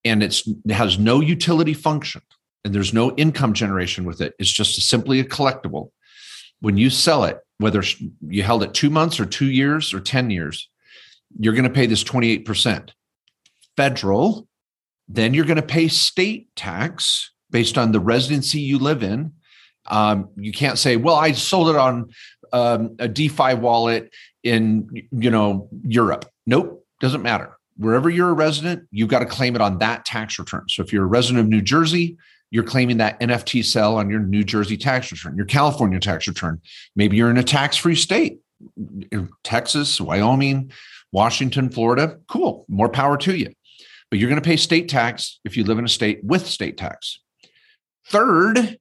and 0.04 0.22
it's 0.22 0.48
it 0.48 0.72
has 0.72 1.00
no 1.00 1.22
utility 1.22 1.74
function, 1.74 2.22
and 2.64 2.74
there's 2.74 2.94
no 2.94 3.16
income 3.16 3.54
generation 3.54 4.06
with 4.06 4.22
it. 4.22 4.34
It's 4.40 4.52
just 4.52 4.82
simply 4.82 5.20
a 5.20 5.26
collectible. 5.26 5.90
When 6.62 6.78
you 6.78 6.90
sell 6.90 7.26
it, 7.26 7.40
whether 7.58 7.84
you 8.28 8.44
held 8.44 8.64
it 8.64 8.74
two 8.74 8.90
months 8.90 9.20
or 9.20 9.26
two 9.26 9.52
years 9.52 9.94
or 9.94 10.00
10 10.00 10.30
years, 10.30 10.70
you're 11.38 11.54
going 11.54 11.66
to 11.66 11.70
pay 11.70 11.86
this 11.86 12.04
28% 12.04 12.90
federal. 13.76 14.48
Then 15.08 15.34
you're 15.34 15.46
going 15.46 15.58
to 15.58 15.62
pay 15.62 15.88
state 15.88 16.48
tax 16.56 17.32
based 17.52 17.78
on 17.78 17.92
the 17.92 18.00
residency 18.00 18.60
you 18.60 18.80
live 18.80 19.04
in. 19.04 19.34
Um, 19.88 20.30
you 20.38 20.54
can't 20.54 20.80
say, 20.80 20.96
well, 20.96 21.16
I 21.16 21.34
sold 21.34 21.70
it 21.70 21.76
on 21.76 22.10
um, 22.54 22.96
a 23.00 23.08
DeFi 23.08 23.56
wallet 23.56 24.14
in, 24.44 25.08
you 25.12 25.30
know, 25.30 25.70
Europe. 25.84 26.26
Nope, 26.46 26.86
doesn't 27.02 27.22
matter. 27.22 27.58
Wherever 27.76 28.10
you're 28.10 28.30
a 28.30 28.34
resident, 28.34 28.88
you've 28.92 29.10
got 29.10 29.20
to 29.20 29.26
claim 29.26 29.56
it 29.56 29.62
on 29.62 29.80
that 29.80 30.06
tax 30.06 30.40
return. 30.40 30.66
So 30.70 30.84
if 30.84 30.94
you're 30.94 31.04
a 31.04 31.08
resident 31.08 31.42
of 31.42 31.50
New 31.50 31.62
Jersey, 31.62 32.18
you're 32.54 32.64
claiming 32.64 32.98
that 32.98 33.20
NFT 33.20 33.66
sell 33.66 33.98
on 33.98 34.12
your 34.12 34.20
New 34.20 34.44
Jersey 34.44 34.78
tax 34.78 35.12
return, 35.12 35.36
your 35.36 35.48
California 35.48 36.00
tax 36.00 36.28
return. 36.28 36.62
Maybe 36.96 37.18
you're 37.18 37.32
in 37.32 37.38
a 37.40 37.44
tax 37.44 37.78
free 37.78 37.96
state, 37.96 38.42
Texas, 39.44 40.00
Wyoming, 40.00 40.72
Washington, 41.12 41.72
Florida. 41.72 42.20
Cool. 42.28 42.64
More 42.70 42.90
power 42.90 43.18
to 43.18 43.36
you. 43.36 43.52
But 44.12 44.20
you're 44.20 44.30
going 44.30 44.40
to 44.40 44.48
pay 44.48 44.58
state 44.58 44.88
tax 44.88 45.40
if 45.44 45.58
you 45.58 45.64
live 45.64 45.80
in 45.80 45.86
a 45.86 45.90
state 45.90 46.24
with 46.24 46.46
state 46.46 46.78
tax. 46.78 47.20
Third, 48.10 48.78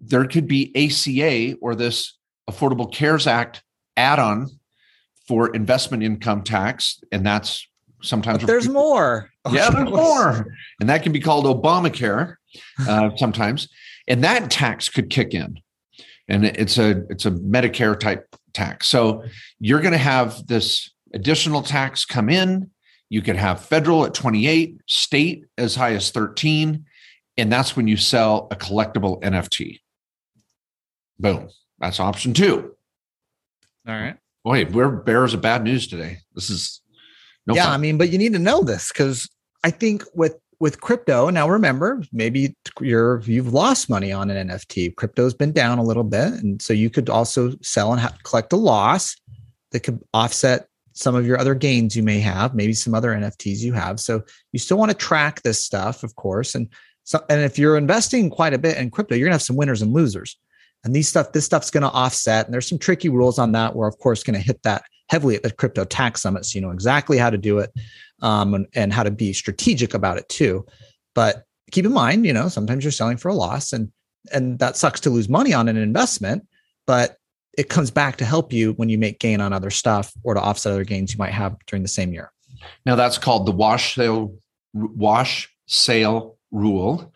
there 0.00 0.24
could 0.24 0.48
be 0.48 0.72
ACA 0.74 1.58
or 1.60 1.74
this 1.74 2.16
Affordable 2.48 2.90
Cares 2.90 3.26
Act 3.26 3.62
add 3.94 4.20
on 4.20 4.48
for 5.28 5.54
investment 5.54 6.02
income 6.02 6.44
tax. 6.44 6.98
And 7.12 7.26
that's 7.26 7.68
sometimes 8.02 8.38
but 8.38 8.46
there's 8.46 8.66
people, 8.66 8.82
more. 8.82 9.30
Yeah, 9.50 9.70
there's 9.74 9.90
more. 9.90 10.46
And 10.80 10.88
that 10.88 11.02
can 11.02 11.12
be 11.12 11.20
called 11.20 11.44
Obamacare 11.44 12.36
uh, 12.86 13.10
sometimes, 13.16 13.68
and 14.06 14.22
that 14.24 14.50
tax 14.50 14.88
could 14.88 15.10
kick 15.10 15.34
in, 15.34 15.58
and 16.28 16.44
it's 16.44 16.78
a 16.78 17.04
it's 17.10 17.26
a 17.26 17.32
Medicare 17.32 17.98
type 17.98 18.34
tax. 18.52 18.86
So 18.86 19.24
you're 19.58 19.80
going 19.80 19.92
to 19.92 19.98
have 19.98 20.46
this 20.46 20.90
additional 21.14 21.62
tax 21.62 22.04
come 22.04 22.28
in. 22.28 22.70
You 23.08 23.20
could 23.20 23.36
have 23.36 23.60
federal 23.60 24.06
at 24.06 24.14
28, 24.14 24.78
state 24.86 25.44
as 25.58 25.74
high 25.74 25.94
as 25.94 26.10
13, 26.10 26.84
and 27.36 27.52
that's 27.52 27.76
when 27.76 27.88
you 27.88 27.96
sell 27.96 28.48
a 28.50 28.56
collectible 28.56 29.20
NFT. 29.22 29.80
Boom. 31.18 31.48
That's 31.78 32.00
option 32.00 32.32
two. 32.32 32.74
All 33.86 33.94
right. 33.94 34.16
Boy, 34.44 34.64
we're 34.66 34.90
bearers 34.90 35.34
of 35.34 35.40
bad 35.40 35.64
news 35.64 35.86
today. 35.86 36.18
This 36.34 36.50
is 36.50 36.81
no 37.46 37.54
yeah. 37.54 37.64
Fun. 37.64 37.74
I 37.74 37.76
mean, 37.78 37.98
but 37.98 38.10
you 38.10 38.18
need 38.18 38.32
to 38.32 38.38
know 38.38 38.62
this 38.62 38.88
because 38.92 39.28
I 39.64 39.70
think 39.70 40.04
with 40.14 40.36
with 40.62 40.80
crypto 40.80 41.28
now 41.28 41.48
remember 41.48 42.00
maybe 42.12 42.54
you're 42.80 43.20
you've 43.22 43.52
lost 43.52 43.90
money 43.90 44.12
on 44.12 44.30
an 44.30 44.48
nft 44.48 44.94
crypto's 44.94 45.34
been 45.34 45.50
down 45.50 45.76
a 45.76 45.82
little 45.82 46.04
bit 46.04 46.32
and 46.34 46.62
so 46.62 46.72
you 46.72 46.88
could 46.88 47.10
also 47.10 47.52
sell 47.62 47.90
and 47.90 48.00
ha- 48.00 48.14
collect 48.22 48.52
a 48.52 48.56
loss 48.56 49.16
that 49.72 49.80
could 49.80 50.00
offset 50.14 50.68
some 50.92 51.16
of 51.16 51.26
your 51.26 51.36
other 51.36 51.56
gains 51.56 51.96
you 51.96 52.02
may 52.04 52.20
have 52.20 52.54
maybe 52.54 52.72
some 52.72 52.94
other 52.94 53.10
nfts 53.10 53.58
you 53.58 53.72
have 53.72 53.98
so 53.98 54.22
you 54.52 54.58
still 54.60 54.78
want 54.78 54.88
to 54.88 54.96
track 54.96 55.42
this 55.42 55.64
stuff 55.64 56.04
of 56.04 56.14
course 56.14 56.54
and 56.54 56.68
so 57.02 57.20
and 57.28 57.40
if 57.40 57.58
you're 57.58 57.76
investing 57.76 58.30
quite 58.30 58.54
a 58.54 58.58
bit 58.58 58.76
in 58.76 58.88
crypto 58.88 59.16
you're 59.16 59.26
going 59.26 59.32
to 59.32 59.34
have 59.34 59.42
some 59.42 59.56
winners 59.56 59.82
and 59.82 59.92
losers 59.92 60.38
and 60.84 60.94
these 60.94 61.08
stuff 61.08 61.32
this 61.32 61.44
stuff's 61.44 61.72
going 61.72 61.82
to 61.82 61.90
offset 61.90 62.46
and 62.46 62.54
there's 62.54 62.68
some 62.68 62.78
tricky 62.78 63.08
rules 63.08 63.36
on 63.36 63.50
that 63.50 63.74
we're 63.74 63.88
of 63.88 63.98
course 63.98 64.22
going 64.22 64.38
to 64.38 64.46
hit 64.46 64.62
that 64.62 64.84
heavily 65.12 65.36
at 65.36 65.42
the 65.42 65.50
crypto 65.50 65.84
tax 65.84 66.22
summit 66.22 66.46
so 66.46 66.56
you 66.56 66.62
know 66.62 66.70
exactly 66.70 67.18
how 67.18 67.28
to 67.28 67.36
do 67.36 67.58
it 67.58 67.70
um, 68.22 68.54
and, 68.54 68.66
and 68.74 68.92
how 68.94 69.02
to 69.02 69.10
be 69.10 69.34
strategic 69.34 69.92
about 69.92 70.16
it 70.16 70.26
too. 70.30 70.64
But 71.14 71.44
keep 71.70 71.84
in 71.84 71.92
mind, 71.92 72.24
you 72.24 72.32
know, 72.32 72.48
sometimes 72.48 72.82
you're 72.82 72.92
selling 72.92 73.18
for 73.18 73.28
a 73.28 73.34
loss 73.34 73.74
and 73.74 73.92
and 74.32 74.58
that 74.60 74.76
sucks 74.76 75.00
to 75.00 75.10
lose 75.10 75.28
money 75.28 75.52
on 75.52 75.68
an 75.68 75.76
investment, 75.76 76.46
but 76.86 77.18
it 77.58 77.68
comes 77.68 77.90
back 77.90 78.16
to 78.16 78.24
help 78.24 78.52
you 78.52 78.72
when 78.74 78.88
you 78.88 78.96
make 78.96 79.18
gain 79.18 79.40
on 79.40 79.52
other 79.52 79.68
stuff 79.68 80.14
or 80.22 80.32
to 80.32 80.40
offset 80.40 80.72
other 80.72 80.84
gains 80.84 81.12
you 81.12 81.18
might 81.18 81.32
have 81.32 81.56
during 81.66 81.82
the 81.82 81.88
same 81.88 82.12
year. 82.12 82.32
Now 82.86 82.94
that's 82.94 83.18
called 83.18 83.44
the 83.46 83.52
wash 83.52 83.94
sale 83.96 84.34
wash 84.72 85.52
sale 85.66 86.38
rule. 86.50 87.12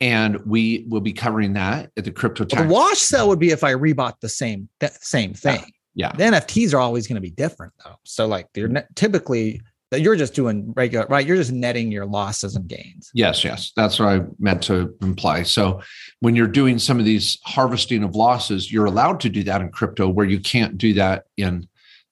And 0.00 0.44
we 0.44 0.84
will 0.88 1.00
be 1.00 1.12
covering 1.12 1.52
that 1.54 1.90
at 1.96 2.04
the 2.04 2.10
crypto 2.10 2.44
tax. 2.44 2.60
Well, 2.60 2.68
the 2.68 2.74
wash 2.74 2.98
sale 2.98 3.28
would 3.28 3.38
be 3.38 3.50
if 3.50 3.62
I 3.62 3.72
rebought 3.72 4.20
the 4.20 4.28
same 4.28 4.68
that 4.80 5.02
same 5.02 5.32
thing. 5.32 5.60
Yeah. 5.60 5.75
The 6.12 6.24
NFTs 6.24 6.74
are 6.74 6.78
always 6.78 7.06
going 7.06 7.16
to 7.16 7.20
be 7.20 7.30
different 7.30 7.72
though. 7.84 7.96
So 8.04 8.26
like 8.26 8.46
they're 8.54 8.68
ne- 8.68 8.84
typically 8.94 9.60
that 9.90 10.00
you're 10.00 10.16
just 10.16 10.34
doing 10.34 10.72
regular, 10.76 11.06
right? 11.08 11.26
You're 11.26 11.36
just 11.36 11.52
netting 11.52 11.92
your 11.92 12.06
losses 12.06 12.56
and 12.56 12.68
gains. 12.68 13.10
Yes, 13.14 13.44
yes. 13.44 13.72
That's 13.76 13.98
what 13.98 14.08
I 14.08 14.20
meant 14.38 14.62
to 14.64 14.94
imply. 15.00 15.44
So 15.44 15.80
when 16.20 16.34
you're 16.34 16.48
doing 16.48 16.78
some 16.78 16.98
of 16.98 17.04
these 17.04 17.38
harvesting 17.44 18.02
of 18.02 18.16
losses, 18.16 18.72
you're 18.72 18.86
allowed 18.86 19.20
to 19.20 19.28
do 19.28 19.44
that 19.44 19.60
in 19.60 19.70
crypto 19.70 20.08
where 20.08 20.26
you 20.26 20.40
can't 20.40 20.76
do 20.76 20.92
that 20.94 21.24
in 21.36 21.68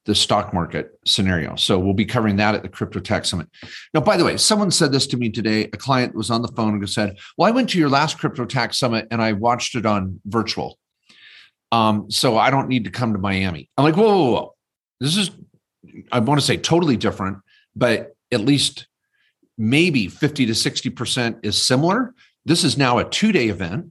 the 0.07 0.15
stock 0.15 0.53
market 0.53 0.99
scenario. 1.07 1.57
So 1.57 1.79
we'll 1.79 1.95
be 1.95 2.05
covering 2.05 2.37
that 2.37 2.55
at 2.55 2.63
the 2.63 2.69
Crypto 2.69 3.01
Tax 3.01 3.31
Summit. 3.31 3.49
Now, 3.95 4.01
by 4.01 4.17
the 4.17 4.25
way, 4.25 4.37
someone 4.37 4.71
said 4.71 4.93
this 4.93 5.07
to 5.09 5.17
me 5.17 5.31
today. 5.31 5.65
A 5.65 5.79
client 5.79 6.15
was 6.15 6.31
on 6.31 6.43
the 6.43 6.49
phone 6.49 6.75
and 6.75 6.91
said, 6.91 7.17
Well, 7.39 7.49
I 7.49 7.53
went 7.53 7.71
to 7.71 7.79
your 7.79 7.89
last 7.89 8.19
Crypto 8.19 8.45
Tax 8.45 8.79
Summit 8.79 9.09
and 9.11 9.23
I 9.23 9.33
watched 9.33 9.75
it 9.75 9.87
on 9.87 10.21
virtual. 10.27 10.79
Um, 11.75 12.11
so 12.11 12.39
I 12.39 12.51
don't 12.51 12.69
need 12.69 12.85
to 12.85 12.91
come 12.91 13.13
to 13.13 13.19
Miami. 13.19 13.69
I'm 13.77 13.85
like, 13.85 13.97
whoa, 13.97 14.07
whoa, 14.07 14.31
whoa. 14.31 14.55
This 15.01 15.17
is, 15.17 15.31
I 16.13 16.21
want 16.21 16.41
to 16.41 16.47
say 16.47 16.57
totally 16.57 16.97
different 16.97 17.39
but 17.77 18.17
at 18.33 18.41
least 18.41 18.87
maybe 19.59 20.09
50 20.09 20.47
to 20.47 20.53
60% 20.53 21.45
is 21.45 21.61
similar. 21.61 22.15
This 22.45 22.65
is 22.65 22.77
now 22.77 22.99
a 22.99 23.09
two 23.09 23.33
day 23.33 23.49
event. 23.49 23.91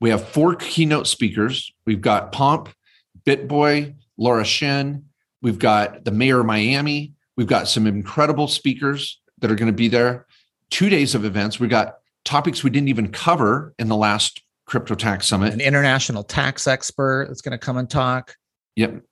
We 0.00 0.10
have 0.10 0.28
four 0.28 0.54
keynote 0.54 1.06
speakers. 1.06 1.72
We've 1.86 2.00
got 2.00 2.32
Pomp, 2.32 2.68
BitBoy, 3.26 3.94
Laura 4.18 4.44
Shin. 4.44 5.06
We've 5.42 5.58
got 5.58 6.04
the 6.04 6.10
mayor 6.10 6.40
of 6.40 6.46
Miami. 6.46 7.14
We've 7.36 7.46
got 7.46 7.68
some 7.68 7.86
incredible 7.86 8.48
speakers 8.48 9.20
that 9.38 9.50
are 9.50 9.54
going 9.54 9.70
to 9.70 9.76
be 9.76 9.88
there. 9.88 10.26
Two 10.70 10.88
days 10.88 11.14
of 11.14 11.24
events. 11.24 11.60
We've 11.60 11.70
got 11.70 11.96
topics 12.24 12.64
we 12.64 12.70
didn't 12.70 12.88
even 12.88 13.12
cover 13.12 13.74
in 13.78 13.88
the 13.88 13.96
last 13.96 14.42
Crypto 14.66 14.94
Tax 14.94 15.26
Summit. 15.26 15.52
An 15.52 15.60
international 15.60 16.24
tax 16.24 16.66
expert 16.66 17.26
that's 17.28 17.40
going 17.40 17.52
to 17.52 17.58
come 17.58 17.76
and 17.76 17.88
talk. 17.88 18.34
Yep. 18.74 19.02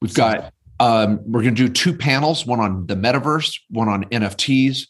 We've 0.00 0.14
got 0.14 0.52
um, 0.80 1.20
we're 1.24 1.42
going 1.42 1.54
to 1.54 1.66
do 1.66 1.72
two 1.72 1.96
panels, 1.96 2.46
one 2.46 2.60
on 2.60 2.86
the 2.86 2.94
metaverse, 2.94 3.58
one 3.70 3.88
on 3.88 4.04
NFTs. 4.04 4.86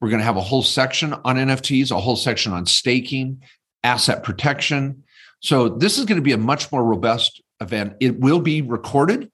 We're 0.00 0.08
going 0.08 0.20
to 0.20 0.24
have 0.24 0.36
a 0.36 0.42
whole 0.42 0.62
section 0.62 1.14
on 1.14 1.36
NFTs, 1.36 1.90
a 1.90 1.98
whole 1.98 2.16
section 2.16 2.52
on 2.52 2.66
staking, 2.66 3.42
asset 3.82 4.22
protection. 4.22 5.04
So 5.40 5.68
this 5.68 5.98
is 5.98 6.04
going 6.04 6.16
to 6.16 6.22
be 6.22 6.32
a 6.32 6.38
much 6.38 6.70
more 6.70 6.84
robust 6.84 7.42
event. 7.60 7.94
It 8.00 8.20
will 8.20 8.40
be 8.40 8.62
recorded. 8.62 9.30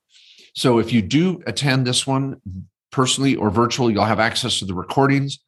So 0.54 0.78
if 0.78 0.92
you 0.92 1.02
do 1.02 1.42
attend 1.46 1.86
this 1.86 2.06
one 2.06 2.40
personally 2.90 3.36
or 3.36 3.50
virtually, 3.50 3.92
you'll 3.92 4.04
have 4.04 4.20
access 4.20 4.58
to 4.60 4.64
the 4.64 4.74
recordings 4.74 5.38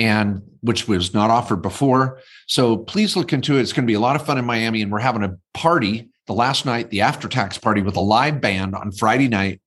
and 0.00 0.42
which 0.62 0.88
was 0.88 1.14
not 1.14 1.30
offered 1.30 1.62
before. 1.62 2.18
So 2.46 2.78
please 2.78 3.16
look 3.16 3.32
into 3.32 3.58
it. 3.58 3.60
It's 3.60 3.72
going 3.72 3.84
to 3.84 3.90
be 3.90 3.94
a 3.94 4.00
lot 4.00 4.16
of 4.16 4.26
fun 4.26 4.38
in 4.38 4.44
Miami 4.44 4.82
and 4.82 4.90
we're 4.90 4.98
having 4.98 5.22
a 5.22 5.36
party 5.54 6.08
the 6.26 6.32
last 6.32 6.66
night, 6.66 6.90
the 6.90 7.02
after 7.02 7.28
tax 7.28 7.58
party 7.58 7.82
with 7.82 7.96
a 7.96 8.00
live 8.00 8.40
band 8.40 8.74
on 8.74 8.90
Friday 8.92 9.28
night 9.28 9.60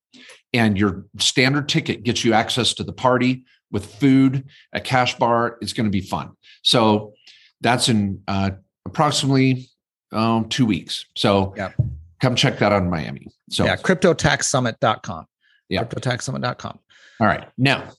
and 0.53 0.77
your 0.77 1.05
standard 1.19 1.69
ticket 1.69 2.03
gets 2.03 2.23
you 2.23 2.33
access 2.33 2.73
to 2.75 2.83
the 2.83 2.93
party 2.93 3.43
with 3.71 3.85
food, 3.85 4.47
a 4.73 4.79
cash 4.79 5.17
bar. 5.17 5.57
It's 5.61 5.73
going 5.73 5.85
to 5.85 5.91
be 5.91 6.01
fun. 6.01 6.31
So 6.63 7.13
that's 7.61 7.89
in 7.89 8.21
uh, 8.27 8.51
approximately 8.85 9.67
um, 10.11 10.47
two 10.49 10.65
weeks. 10.65 11.05
So 11.15 11.53
yep. 11.57 11.73
come 12.21 12.35
check 12.35 12.59
that 12.59 12.71
out 12.71 12.83
in 12.83 12.89
Miami. 12.89 13.27
So 13.49 13.65
yeah, 13.65 13.75
cryptotaxsummit.com. 13.75 15.25
Yeah. 15.69 15.83
Cryptotaxsummit.com. 15.83 16.79
All 17.19 17.27
right. 17.27 17.47
Now, 17.57 17.89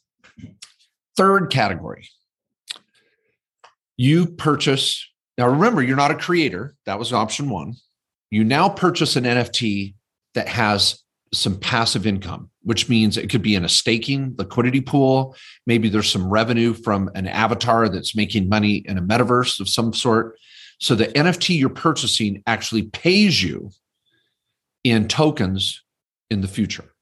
third 1.16 1.50
category. 1.50 2.08
You 3.96 4.26
purchase. 4.26 5.08
Now 5.38 5.48
remember, 5.48 5.82
you're 5.82 5.96
not 5.96 6.10
a 6.10 6.16
creator. 6.16 6.74
That 6.86 6.98
was 6.98 7.12
option 7.12 7.48
one. 7.48 7.74
You 8.30 8.44
now 8.44 8.68
purchase 8.68 9.16
an 9.16 9.24
NFT 9.24 9.94
that 10.34 10.48
has 10.48 11.02
some 11.32 11.58
passive 11.58 12.06
income, 12.06 12.50
which 12.62 12.88
means 12.88 13.16
it 13.16 13.28
could 13.28 13.42
be 13.42 13.54
in 13.54 13.64
a 13.64 13.68
staking 13.68 14.34
liquidity 14.38 14.80
pool. 14.80 15.36
Maybe 15.66 15.88
there's 15.88 16.10
some 16.10 16.28
revenue 16.28 16.74
from 16.74 17.10
an 17.14 17.26
avatar 17.26 17.88
that's 17.88 18.16
making 18.16 18.48
money 18.48 18.76
in 18.76 18.98
a 18.98 19.02
metaverse 19.02 19.60
of 19.60 19.68
some 19.68 19.92
sort. 19.92 20.38
So 20.78 20.94
the 20.94 21.06
NFT 21.06 21.58
you're 21.58 21.70
purchasing 21.70 22.42
actually 22.46 22.82
pays 22.82 23.42
you 23.42 23.70
in 24.82 25.08
tokens 25.08 25.82
in 26.30 26.40
the 26.40 26.48
future. 26.48 26.92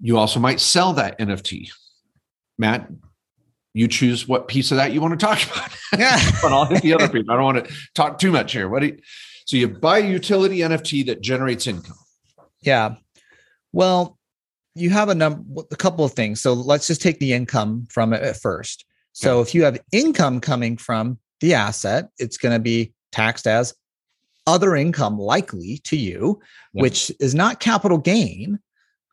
You 0.00 0.18
also 0.18 0.40
might 0.40 0.60
sell 0.60 0.92
that 0.94 1.18
NFT. 1.18 1.70
Matt, 2.58 2.88
you 3.76 3.86
choose 3.86 4.26
what 4.26 4.48
piece 4.48 4.70
of 4.70 4.78
that 4.78 4.92
you 4.92 5.02
want 5.02 5.18
to 5.18 5.26
talk 5.26 5.42
about. 5.52 5.70
Yeah. 5.98 6.18
but 6.42 6.50
I'll 6.50 6.64
hit 6.64 6.82
the 6.82 6.94
other 6.94 7.08
piece. 7.08 7.26
I 7.28 7.34
don't 7.34 7.44
want 7.44 7.66
to 7.66 7.74
talk 7.94 8.18
too 8.18 8.32
much 8.32 8.52
here. 8.52 8.70
What 8.70 8.80
do 8.80 8.86
you, 8.86 8.98
so 9.44 9.58
you 9.58 9.68
buy 9.68 9.98
a 9.98 10.06
utility 10.06 10.58
NFT 10.58 11.04
that 11.06 11.20
generates 11.20 11.66
income. 11.66 11.98
Yeah. 12.62 12.94
Well, 13.72 14.18
you 14.74 14.88
have 14.90 15.10
a 15.10 15.14
number, 15.14 15.62
a 15.70 15.76
couple 15.76 16.06
of 16.06 16.12
things. 16.12 16.40
So 16.40 16.54
let's 16.54 16.86
just 16.86 17.02
take 17.02 17.18
the 17.18 17.34
income 17.34 17.86
from 17.90 18.14
it 18.14 18.22
at 18.22 18.40
first. 18.40 18.86
So 19.12 19.38
okay. 19.38 19.48
if 19.48 19.54
you 19.54 19.64
have 19.64 19.78
income 19.92 20.40
coming 20.40 20.78
from 20.78 21.18
the 21.40 21.52
asset, 21.52 22.08
it's 22.18 22.38
going 22.38 22.54
to 22.54 22.58
be 22.58 22.94
taxed 23.12 23.46
as 23.46 23.74
other 24.46 24.74
income 24.74 25.18
likely 25.18 25.78
to 25.84 25.96
you, 25.96 26.40
yeah. 26.72 26.82
which 26.82 27.12
is 27.20 27.34
not 27.34 27.60
capital 27.60 27.98
gain, 27.98 28.58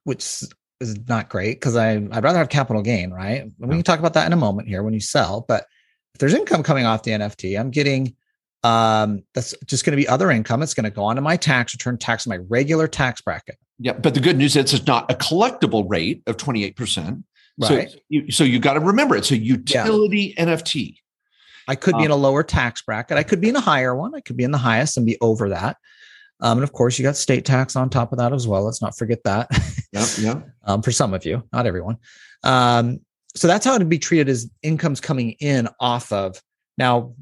which 0.05 0.43
is 0.79 0.97
not 1.07 1.29
great 1.29 1.59
because 1.59 1.75
I 1.75 1.93
I'd 1.93 2.23
rather 2.23 2.39
have 2.39 2.49
capital 2.49 2.81
gain, 2.81 3.11
right? 3.11 3.45
We 3.59 3.69
can 3.69 3.83
talk 3.83 3.99
about 3.99 4.13
that 4.13 4.25
in 4.25 4.33
a 4.33 4.37
moment 4.37 4.67
here 4.67 4.83
when 4.83 4.93
you 4.93 4.99
sell. 4.99 5.45
But 5.47 5.65
if 6.13 6.19
there's 6.19 6.33
income 6.33 6.63
coming 6.63 6.85
off 6.85 7.03
the 7.03 7.11
NFT, 7.11 7.59
I'm 7.59 7.71
getting 7.71 8.15
um, 8.63 9.23
that's 9.33 9.53
just 9.65 9.85
going 9.85 9.91
to 9.91 10.01
be 10.01 10.07
other 10.07 10.31
income. 10.31 10.61
It's 10.61 10.73
going 10.73 10.85
to 10.85 10.89
go 10.89 11.03
onto 11.03 11.21
my 11.21 11.35
tax 11.35 11.73
return, 11.73 11.97
tax 11.97 12.25
my 12.25 12.37
regular 12.37 12.87
tax 12.87 13.21
bracket. 13.21 13.57
Yeah, 13.79 13.93
but 13.93 14.13
the 14.13 14.19
good 14.19 14.37
news 14.37 14.55
is 14.55 14.73
it's 14.73 14.87
not 14.87 15.11
a 15.11 15.15
collectible 15.15 15.85
rate 15.89 16.23
of 16.27 16.37
28%. 16.37 17.23
Right. 17.59 17.91
So 17.91 17.97
you, 18.09 18.31
so 18.31 18.43
you 18.43 18.59
got 18.59 18.73
to 18.73 18.79
remember 18.79 19.15
it's 19.15 19.31
a 19.31 19.37
utility 19.37 20.33
yeah. 20.37 20.45
NFT. 20.45 20.97
I 21.67 21.75
could 21.75 21.93
be 21.93 21.99
um, 21.99 22.05
in 22.05 22.11
a 22.11 22.15
lower 22.15 22.43
tax 22.43 22.81
bracket. 22.81 23.17
I 23.17 23.23
could 23.23 23.41
be 23.41 23.49
in 23.49 23.55
a 23.55 23.61
higher 23.61 23.95
one. 23.95 24.15
I 24.15 24.21
could 24.21 24.37
be 24.37 24.43
in 24.43 24.51
the 24.51 24.57
highest 24.57 24.97
and 24.97 25.05
be 25.05 25.17
over 25.21 25.49
that. 25.49 25.77
Um, 26.41 26.57
and 26.57 26.63
of 26.63 26.73
course, 26.73 26.99
you 26.99 27.03
got 27.03 27.15
state 27.15 27.45
tax 27.45 27.75
on 27.75 27.89
top 27.89 28.11
of 28.11 28.17
that 28.17 28.33
as 28.33 28.47
well. 28.47 28.63
Let's 28.63 28.81
not 28.81 28.97
forget 28.97 29.23
that. 29.23 29.47
Yeah, 29.91 30.05
yeah. 30.19 30.41
um, 30.65 30.81
for 30.81 30.91
some 30.91 31.13
of 31.13 31.25
you, 31.25 31.43
not 31.53 31.65
everyone. 31.65 31.97
Um, 32.43 32.99
so 33.35 33.47
that's 33.47 33.65
how 33.65 33.75
it'd 33.75 33.89
be 33.89 33.99
treated 33.99 34.29
as 34.29 34.49
incomes 34.61 34.99
coming 34.99 35.31
in 35.39 35.67
off 35.79 36.11
of. 36.11 36.41
Now, 36.77 37.13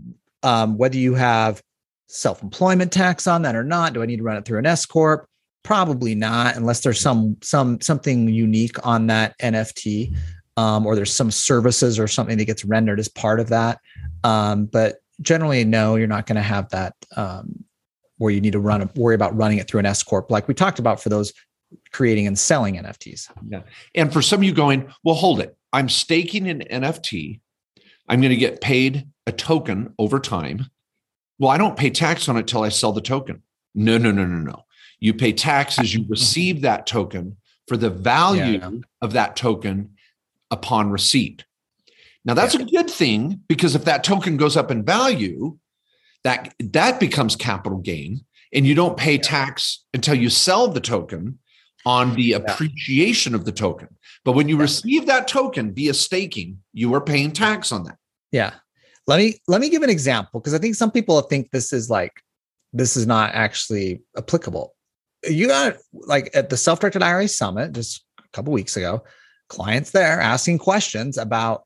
um, 0.43 0.77
whether 0.77 0.97
you 0.97 1.13
have 1.15 1.61
self-employment 2.07 2.91
tax 2.91 3.27
on 3.27 3.43
that 3.43 3.55
or 3.55 3.63
not, 3.63 3.93
do 3.93 4.01
I 4.01 4.05
need 4.05 4.17
to 4.17 4.23
run 4.23 4.37
it 4.37 4.45
through 4.45 4.59
an 4.59 4.65
S 4.65 4.85
corp? 4.85 5.25
Probably 5.63 6.15
not, 6.15 6.55
unless 6.55 6.81
there's 6.81 6.99
some 6.99 7.37
some 7.43 7.79
something 7.81 8.27
unique 8.27 8.83
on 8.85 9.07
that 9.07 9.37
NFT, 9.39 10.15
um, 10.57 10.85
or 10.85 10.95
there's 10.95 11.13
some 11.13 11.29
services 11.29 11.99
or 11.99 12.07
something 12.07 12.37
that 12.37 12.45
gets 12.45 12.65
rendered 12.65 12.99
as 12.99 13.07
part 13.07 13.39
of 13.39 13.49
that. 13.49 13.79
Um, 14.23 14.65
but 14.65 14.97
generally, 15.21 15.63
no, 15.63 15.95
you're 15.95 16.07
not 16.07 16.25
going 16.25 16.37
to 16.37 16.41
have 16.41 16.69
that 16.69 16.95
um, 17.15 17.63
where 18.21 18.31
you 18.31 18.39
need 18.39 18.53
to 18.53 18.59
run 18.59 18.87
worry 18.95 19.15
about 19.15 19.35
running 19.35 19.57
it 19.57 19.67
through 19.67 19.79
an 19.79 19.85
S 19.85 20.03
corp, 20.03 20.29
like 20.29 20.47
we 20.47 20.53
talked 20.53 20.79
about 20.79 21.01
for 21.01 21.09
those 21.09 21.33
creating 21.91 22.27
and 22.27 22.37
selling 22.37 22.75
NFTs. 22.75 23.29
Yeah, 23.47 23.61
and 23.95 24.13
for 24.13 24.21
some 24.21 24.41
of 24.41 24.43
you 24.43 24.53
going, 24.53 24.93
well, 25.03 25.15
hold 25.15 25.39
it, 25.39 25.57
I'm 25.73 25.89
staking 25.89 26.47
an 26.47 26.63
NFT. 26.71 27.39
I'm 28.07 28.21
going 28.21 28.29
to 28.29 28.35
get 28.35 28.61
paid 28.61 29.07
a 29.25 29.31
token 29.31 29.93
over 29.97 30.19
time. 30.19 30.67
Well, 31.39 31.49
I 31.49 31.57
don't 31.57 31.77
pay 31.77 31.89
tax 31.89 32.29
on 32.29 32.37
it 32.37 32.45
till 32.47 32.63
I 32.63 32.69
sell 32.69 32.91
the 32.91 33.01
token. 33.01 33.41
No, 33.73 33.97
no, 33.97 34.11
no, 34.11 34.25
no, 34.25 34.37
no. 34.37 34.65
You 34.99 35.13
pay 35.13 35.33
tax 35.33 35.79
as 35.79 35.93
you 35.93 36.05
receive 36.07 36.61
that 36.61 36.85
token 36.85 37.37
for 37.67 37.77
the 37.77 37.89
value 37.89 38.59
yeah. 38.59 38.69
of 39.01 39.13
that 39.13 39.35
token 39.35 39.95
upon 40.51 40.91
receipt. 40.91 41.45
Now 42.23 42.35
that's 42.35 42.53
yeah. 42.53 42.61
a 42.61 42.65
good 42.65 42.89
thing 42.89 43.41
because 43.47 43.73
if 43.73 43.85
that 43.85 44.03
token 44.03 44.37
goes 44.37 44.55
up 44.55 44.69
in 44.69 44.83
value, 44.83 45.57
that 46.23 46.53
that 46.59 46.99
becomes 46.99 47.35
capital 47.35 47.79
gain 47.79 48.21
and 48.53 48.65
you 48.65 48.75
don't 48.75 48.97
pay 48.97 49.13
yeah. 49.13 49.21
tax 49.21 49.85
until 49.93 50.15
you 50.15 50.29
sell 50.29 50.67
the 50.67 50.81
token 50.81 51.39
on 51.85 52.13
the 52.15 52.33
appreciation 52.33 53.33
of 53.33 53.45
the 53.45 53.51
token. 53.51 53.87
But 54.23 54.33
when 54.33 54.47
you 54.47 54.57
receive 54.57 55.07
that 55.07 55.27
token 55.27 55.73
via 55.73 55.95
staking, 55.95 56.59
you 56.73 56.93
are 56.93 57.01
paying 57.01 57.31
tax 57.31 57.71
on 57.71 57.83
that. 57.85 57.97
Yeah. 58.31 58.53
Let 59.07 59.17
me 59.17 59.39
let 59.47 59.61
me 59.61 59.69
give 59.69 59.81
an 59.81 59.89
example 59.89 60.39
because 60.39 60.53
I 60.53 60.59
think 60.59 60.75
some 60.75 60.91
people 60.91 61.19
think 61.21 61.49
this 61.51 61.73
is 61.73 61.89
like 61.89 62.13
this 62.71 62.95
is 62.95 63.07
not 63.07 63.33
actually 63.33 64.01
applicable 64.17 64.75
you 65.27 65.47
got 65.47 65.77
like 65.93 66.29
at 66.33 66.49
the 66.49 66.57
self-directed 66.57 67.03
IRA 67.03 67.27
summit 67.27 67.73
just 67.73 68.03
a 68.19 68.23
couple 68.33 68.53
weeks 68.53 68.77
ago, 68.77 69.03
clients 69.49 69.91
there 69.91 70.19
asking 70.19 70.57
questions 70.57 71.17
about 71.17 71.63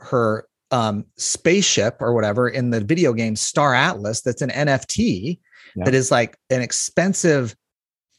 her 0.00 0.46
um, 0.70 1.04
spaceship 1.16 1.96
or 2.00 2.12
whatever 2.14 2.48
in 2.48 2.70
the 2.70 2.80
video 2.80 3.12
game 3.12 3.36
Star 3.36 3.74
Atlas 3.74 4.22
that's 4.22 4.42
an 4.42 4.50
NFT 4.50 5.38
yeah. 5.76 5.84
that 5.84 5.94
is 5.94 6.10
like 6.10 6.36
an 6.50 6.60
expensive 6.60 7.54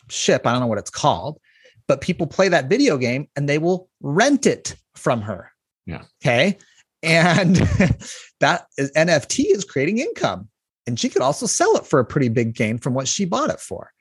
ship. 0.10 0.46
I 0.46 0.52
don't 0.52 0.62
know 0.62 0.68
what 0.68 0.78
it's 0.78 0.90
called, 0.90 1.40
but 1.88 2.02
people 2.02 2.28
play 2.28 2.48
that 2.50 2.70
video 2.70 2.98
game 2.98 3.28
and 3.36 3.48
they 3.48 3.58
will 3.58 3.90
rent 4.02 4.46
it 4.46 4.76
from 4.96 5.22
her. 5.22 5.52
Yeah. 5.86 6.04
Okay. 6.22 6.58
And 7.04 7.56
that 8.40 8.68
is 8.78 8.92
NFT 8.92 9.46
is 9.48 9.64
creating 9.64 10.00
income. 10.00 10.50
And 10.86 11.00
she 11.00 11.10
could 11.10 11.22
also 11.22 11.46
sell 11.46 11.76
it 11.76 11.86
for 11.86 12.00
a 12.00 12.06
pretty 12.06 12.30
big 12.30 12.56
gain 12.56 12.78
from 12.78 12.94
what 12.94 13.08
she 13.08 13.26
bought 13.26 13.50
it 13.50 13.60
for. 13.60 13.92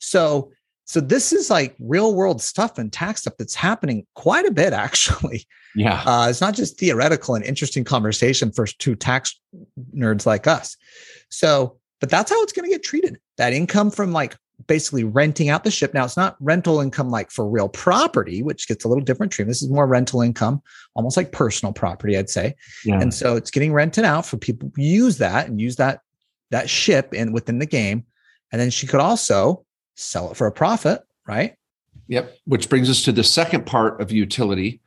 So 0.00 0.50
so 0.84 1.00
this 1.00 1.32
is 1.32 1.50
like 1.50 1.74
real 1.78 2.14
world 2.14 2.42
stuff 2.42 2.78
and 2.78 2.92
tax 2.92 3.22
stuff 3.22 3.34
that's 3.38 3.54
happening 3.54 4.06
quite 4.14 4.46
a 4.46 4.50
bit, 4.50 4.72
actually. 4.72 5.46
Yeah. 5.74 6.02
Uh, 6.04 6.28
it's 6.28 6.40
not 6.40 6.54
just 6.54 6.78
theoretical 6.78 7.34
and 7.34 7.44
interesting 7.44 7.84
conversation 7.84 8.52
for 8.52 8.66
two 8.66 8.94
tax 8.94 9.38
nerds 9.94 10.26
like 10.26 10.46
us. 10.46 10.76
So, 11.28 11.78
but 12.00 12.10
that's 12.10 12.30
how 12.30 12.42
it's 12.42 12.52
going 12.52 12.68
to 12.68 12.74
get 12.74 12.82
treated. 12.82 13.18
That 13.38 13.52
income 13.52 13.90
from 13.90 14.12
like 14.12 14.36
basically 14.66 15.04
renting 15.04 15.48
out 15.48 15.64
the 15.64 15.70
ship. 15.70 15.94
Now, 15.94 16.04
it's 16.04 16.16
not 16.16 16.36
rental 16.40 16.80
income 16.80 17.10
like 17.10 17.30
for 17.30 17.48
real 17.48 17.68
property, 17.68 18.42
which 18.42 18.68
gets 18.68 18.84
a 18.84 18.88
little 18.88 19.04
different 19.04 19.32
treatment. 19.32 19.50
This 19.50 19.62
is 19.62 19.70
more 19.70 19.86
rental 19.86 20.20
income, 20.20 20.62
almost 20.94 21.16
like 21.16 21.32
personal 21.32 21.72
property, 21.72 22.16
I'd 22.18 22.30
say. 22.30 22.54
Yeah. 22.84 23.00
And 23.00 23.14
so 23.14 23.36
it's 23.36 23.50
getting 23.50 23.72
rented 23.72 24.04
out 24.04 24.26
for 24.26 24.36
people 24.36 24.70
use 24.76 25.18
that 25.18 25.48
and 25.48 25.60
use 25.60 25.76
that 25.76 26.00
that 26.50 26.68
ship 26.68 27.14
in 27.14 27.32
within 27.32 27.58
the 27.58 27.66
game. 27.66 28.04
And 28.52 28.60
then 28.60 28.70
she 28.70 28.86
could 28.86 29.00
also 29.00 29.64
sell 30.02 30.30
it 30.30 30.36
for 30.36 30.46
a 30.46 30.52
profit, 30.52 31.02
right? 31.26 31.56
Yep. 32.08 32.36
Which 32.44 32.68
brings 32.68 32.90
us 32.90 33.02
to 33.04 33.12
the 33.12 33.24
second 33.24 33.66
part 33.66 34.00
of 34.00 34.12
utility 34.12 34.80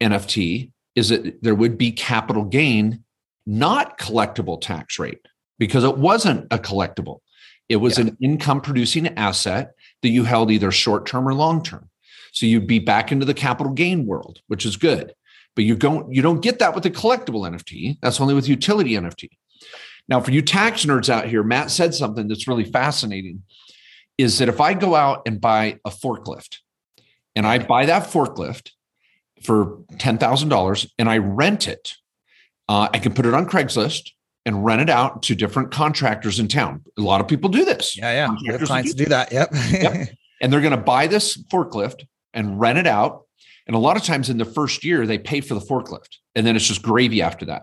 NFT 0.00 0.70
is 0.94 1.08
that 1.08 1.42
there 1.42 1.54
would 1.54 1.78
be 1.78 1.92
capital 1.92 2.44
gain, 2.44 3.04
not 3.46 3.98
collectible 3.98 4.60
tax 4.60 4.98
rate, 4.98 5.26
because 5.58 5.84
it 5.84 5.98
wasn't 5.98 6.46
a 6.50 6.58
collectible. 6.58 7.20
It 7.68 7.76
was 7.76 7.98
yeah. 7.98 8.06
an 8.06 8.16
income 8.20 8.60
producing 8.60 9.06
asset 9.18 9.72
that 10.02 10.10
you 10.10 10.24
held 10.24 10.50
either 10.50 10.70
short 10.70 11.06
term 11.06 11.26
or 11.26 11.34
long 11.34 11.62
term. 11.62 11.88
So 12.32 12.46
you'd 12.46 12.66
be 12.66 12.78
back 12.78 13.12
into 13.12 13.26
the 13.26 13.34
capital 13.34 13.72
gain 13.72 14.06
world, 14.06 14.40
which 14.48 14.66
is 14.66 14.76
good. 14.76 15.14
But 15.54 15.64
you 15.64 15.76
don't 15.76 16.12
you 16.12 16.22
don't 16.22 16.40
get 16.40 16.58
that 16.60 16.74
with 16.74 16.86
a 16.86 16.90
collectible 16.90 17.48
NFT. 17.48 17.98
That's 18.00 18.20
only 18.20 18.34
with 18.34 18.48
utility 18.48 18.92
NFT. 18.92 19.28
Now, 20.08 20.20
for 20.20 20.30
you 20.30 20.42
tax 20.42 20.84
nerds 20.84 21.08
out 21.08 21.28
here, 21.28 21.42
Matt 21.42 21.70
said 21.70 21.94
something 21.94 22.26
that's 22.26 22.48
really 22.48 22.64
fascinating 22.64 23.42
is 24.22 24.38
that 24.38 24.48
if 24.48 24.60
I 24.60 24.74
go 24.74 24.94
out 24.94 25.22
and 25.26 25.40
buy 25.40 25.80
a 25.84 25.90
forklift 25.90 26.58
and 27.34 27.46
I 27.46 27.58
buy 27.58 27.86
that 27.86 28.04
forklift 28.04 28.70
for 29.42 29.78
$10,000 29.94 30.90
and 30.98 31.08
I 31.10 31.18
rent 31.18 31.66
it, 31.66 31.94
uh, 32.68 32.88
I 32.92 32.98
can 32.98 33.12
put 33.12 33.26
it 33.26 33.34
on 33.34 33.46
Craigslist 33.46 34.10
and 34.46 34.64
rent 34.64 34.80
it 34.80 34.90
out 34.90 35.22
to 35.24 35.34
different 35.34 35.72
contractors 35.72 36.38
in 36.38 36.48
town. 36.48 36.82
A 36.98 37.02
lot 37.02 37.20
of 37.20 37.28
people 37.28 37.50
do 37.50 37.64
this. 37.64 37.96
Yeah, 37.96 38.34
yeah. 38.42 38.58
Clients 38.58 38.94
do, 38.94 39.04
do 39.04 39.10
that. 39.10 39.32
Yep. 39.32 39.50
yep. 39.70 40.08
And 40.40 40.52
they're 40.52 40.60
going 40.60 40.72
to 40.72 40.76
buy 40.76 41.06
this 41.06 41.36
forklift 41.52 42.06
and 42.34 42.58
rent 42.58 42.78
it 42.78 42.86
out. 42.86 43.22
And 43.66 43.76
a 43.76 43.78
lot 43.78 43.96
of 43.96 44.02
times 44.02 44.28
in 44.28 44.38
the 44.38 44.44
first 44.44 44.84
year, 44.84 45.06
they 45.06 45.18
pay 45.18 45.40
for 45.40 45.54
the 45.54 45.60
forklift 45.60 46.16
and 46.34 46.46
then 46.46 46.56
it's 46.56 46.66
just 46.66 46.82
gravy 46.82 47.22
after 47.22 47.44
that. 47.46 47.62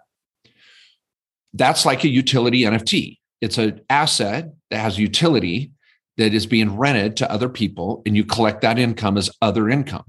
That's 1.54 1.86
like 1.86 2.04
a 2.04 2.10
utility 2.10 2.62
NFT. 2.62 3.18
It's 3.42 3.58
an 3.58 3.82
asset 3.90 4.54
that 4.70 4.80
has 4.80 4.98
utility 4.98 5.72
that 6.20 6.34
is 6.34 6.46
being 6.46 6.78
rented 6.78 7.16
to 7.16 7.32
other 7.32 7.48
people 7.48 8.02
and 8.06 8.16
you 8.16 8.26
collect 8.26 8.60
that 8.62 8.78
income 8.78 9.18
as 9.18 9.30
other 9.42 9.70
income. 9.70 10.04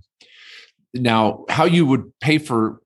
Now, 0.92 1.44
how 1.49 1.64
you 1.64 1.87
would 1.87 2.12
pay 2.20 2.38
for 2.38 2.81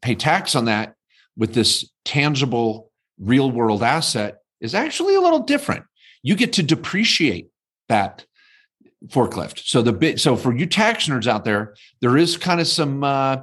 pay 0.00 0.14
tax 0.14 0.54
on 0.54 0.66
that 0.66 0.94
with 1.36 1.52
this 1.52 1.90
tangible 2.04 2.92
real 3.18 3.50
world 3.50 3.82
asset 3.82 4.38
is 4.60 4.72
actually 4.72 5.16
a 5.16 5.20
little 5.20 5.40
different. 5.40 5.84
You 6.22 6.36
get 6.36 6.52
to 6.54 6.62
depreciate 6.62 7.48
that 7.88 8.24
forklift. 9.08 9.66
So 9.66 9.82
the 9.82 9.92
bit 9.92 10.20
so 10.20 10.36
for 10.36 10.56
you 10.56 10.66
tax 10.66 11.08
nerds 11.08 11.26
out 11.26 11.44
there, 11.44 11.74
there 12.00 12.16
is 12.16 12.36
kind 12.36 12.60
of 12.60 12.68
some 12.68 13.02
uh, 13.02 13.38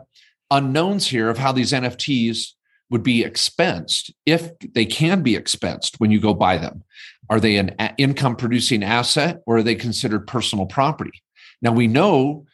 unknowns 0.50 1.06
here 1.06 1.30
of 1.30 1.38
how 1.38 1.52
these 1.52 1.74
NFTs 1.74 2.54
would 2.90 3.04
be 3.04 3.26
expensed 3.26 4.10
if 4.26 4.58
they 4.60 4.86
can 4.86 5.22
be 5.22 5.36
expensed 5.36 6.00
when 6.00 6.12
you 6.12 6.22
go 6.22 6.34
buy 6.34 6.58
them. 6.58 6.86
Are 7.30 7.40
they 7.40 7.58
an 7.58 7.76
income 7.98 8.36
producing 8.36 8.84
asset 8.84 9.42
or 9.46 9.58
are 9.58 9.64
they 9.64 9.76
considered 9.76 10.28
personal 10.28 10.66
property? 10.66 11.24
Now 11.62 11.72
we 11.72 11.88
know 11.88 12.46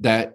that 0.00 0.34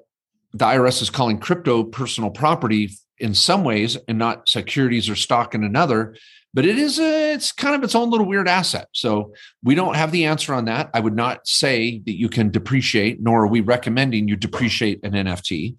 the 0.54 0.66
IRS 0.66 1.02
is 1.02 1.10
calling 1.10 1.40
crypto 1.40 1.84
personal 1.84 2.30
property 2.30 2.92
in 3.18 3.34
some 3.34 3.64
ways 3.64 3.98
and 4.08 4.18
not 4.18 4.48
securities 4.48 5.10
or 5.10 5.16
stock 5.16 5.54
in 5.54 5.64
another, 5.64 6.16
but 6.54 6.66
it 6.66 6.78
is 6.78 7.00
a, 7.00 7.34
it's 7.34 7.52
kind 7.52 7.76
of 7.76 7.84
its 7.84 7.96
own 7.96 8.10
little 8.10 8.26
weird 8.28 8.48
asset. 8.48 8.88
So 8.94 9.34
we 9.64 9.76
don't 9.76 9.96
have 9.96 10.14
the 10.14 10.26
answer 10.26 10.54
on 10.54 10.66
that. 10.66 10.90
I 10.94 11.02
would 11.02 11.16
not 11.16 11.46
say 11.46 12.00
that 12.06 12.18
you 12.18 12.30
can 12.30 12.50
depreciate, 12.50 13.22
nor 13.22 13.44
are 13.44 13.48
we 13.48 13.60
recommending 13.60 14.30
you 14.30 14.38
depreciate 14.38 15.04
an 15.04 15.12
NFT. 15.12 15.76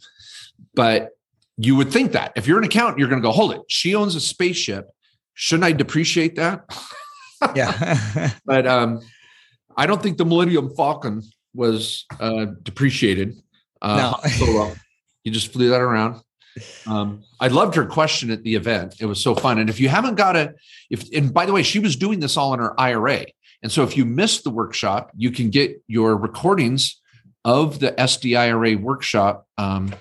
But 0.75 1.11
you 1.57 1.77
would 1.77 1.91
think 1.91 2.13
that 2.13 2.33
if 2.37 2.47
you're 2.47 2.59
an 2.59 2.65
accountant, 2.65 2.99
you're 2.99 3.09
going 3.09 3.23
to 3.23 3.27
go, 3.27 3.33
hold 3.33 3.55
it. 3.55 3.63
She 3.69 3.95
owns 3.95 4.15
a 4.15 4.21
spaceship. 4.21 4.91
Shouldn't 5.33 5.65
I 5.65 5.73
depreciate 5.73 6.37
that? 6.37 6.65
yeah. 7.55 8.31
but 8.45 8.67
um, 8.67 9.01
I 9.77 9.87
don't 9.87 10.03
think 10.03 10.19
the 10.19 10.25
Millennium 10.25 10.75
Falcon 10.75 11.23
was 11.55 12.05
uh, 12.21 12.47
depreciated. 12.63 13.37
Uh, 13.81 14.17
no. 14.23 14.29
so 14.31 14.47
well. 14.47 14.77
You 15.25 15.33
just 15.33 15.53
flew 15.53 15.71
that 15.71 15.81
around. 15.81 16.21
Um, 16.87 17.25
I 17.41 17.49
loved 17.49 17.75
her 17.75 17.85
question 17.85 18.31
at 18.31 18.43
the 18.43 18.55
event. 18.55 18.97
It 19.01 19.07
was 19.07 19.21
so 19.21 19.35
fun. 19.35 19.59
And 19.59 19.69
if 19.69 19.81
you 19.81 19.89
haven't 19.89 20.15
got 20.15 20.37
a, 20.37 20.55
if 20.89 21.05
and 21.15 21.35
by 21.35 21.45
the 21.47 21.53
way, 21.53 21.63
she 21.63 21.79
was 21.79 21.97
doing 21.97 22.21
this 22.21 22.37
all 22.37 22.55
in 22.55 22.61
her 22.61 22.79
IRA. 22.81 23.27
And 23.63 23.73
so 23.73 23.83
if 23.83 23.97
you 23.97 24.05
missed 24.05 24.45
the 24.45 24.51
workshop, 24.51 25.11
you 25.17 25.31
can 25.31 25.51
get 25.51 25.83
your 25.87 26.17
recordings 26.17 27.01
of 27.45 27.79
the 27.81 27.93
SDIRA 27.93 28.81
workshop 28.81 29.47
um, 29.59 29.95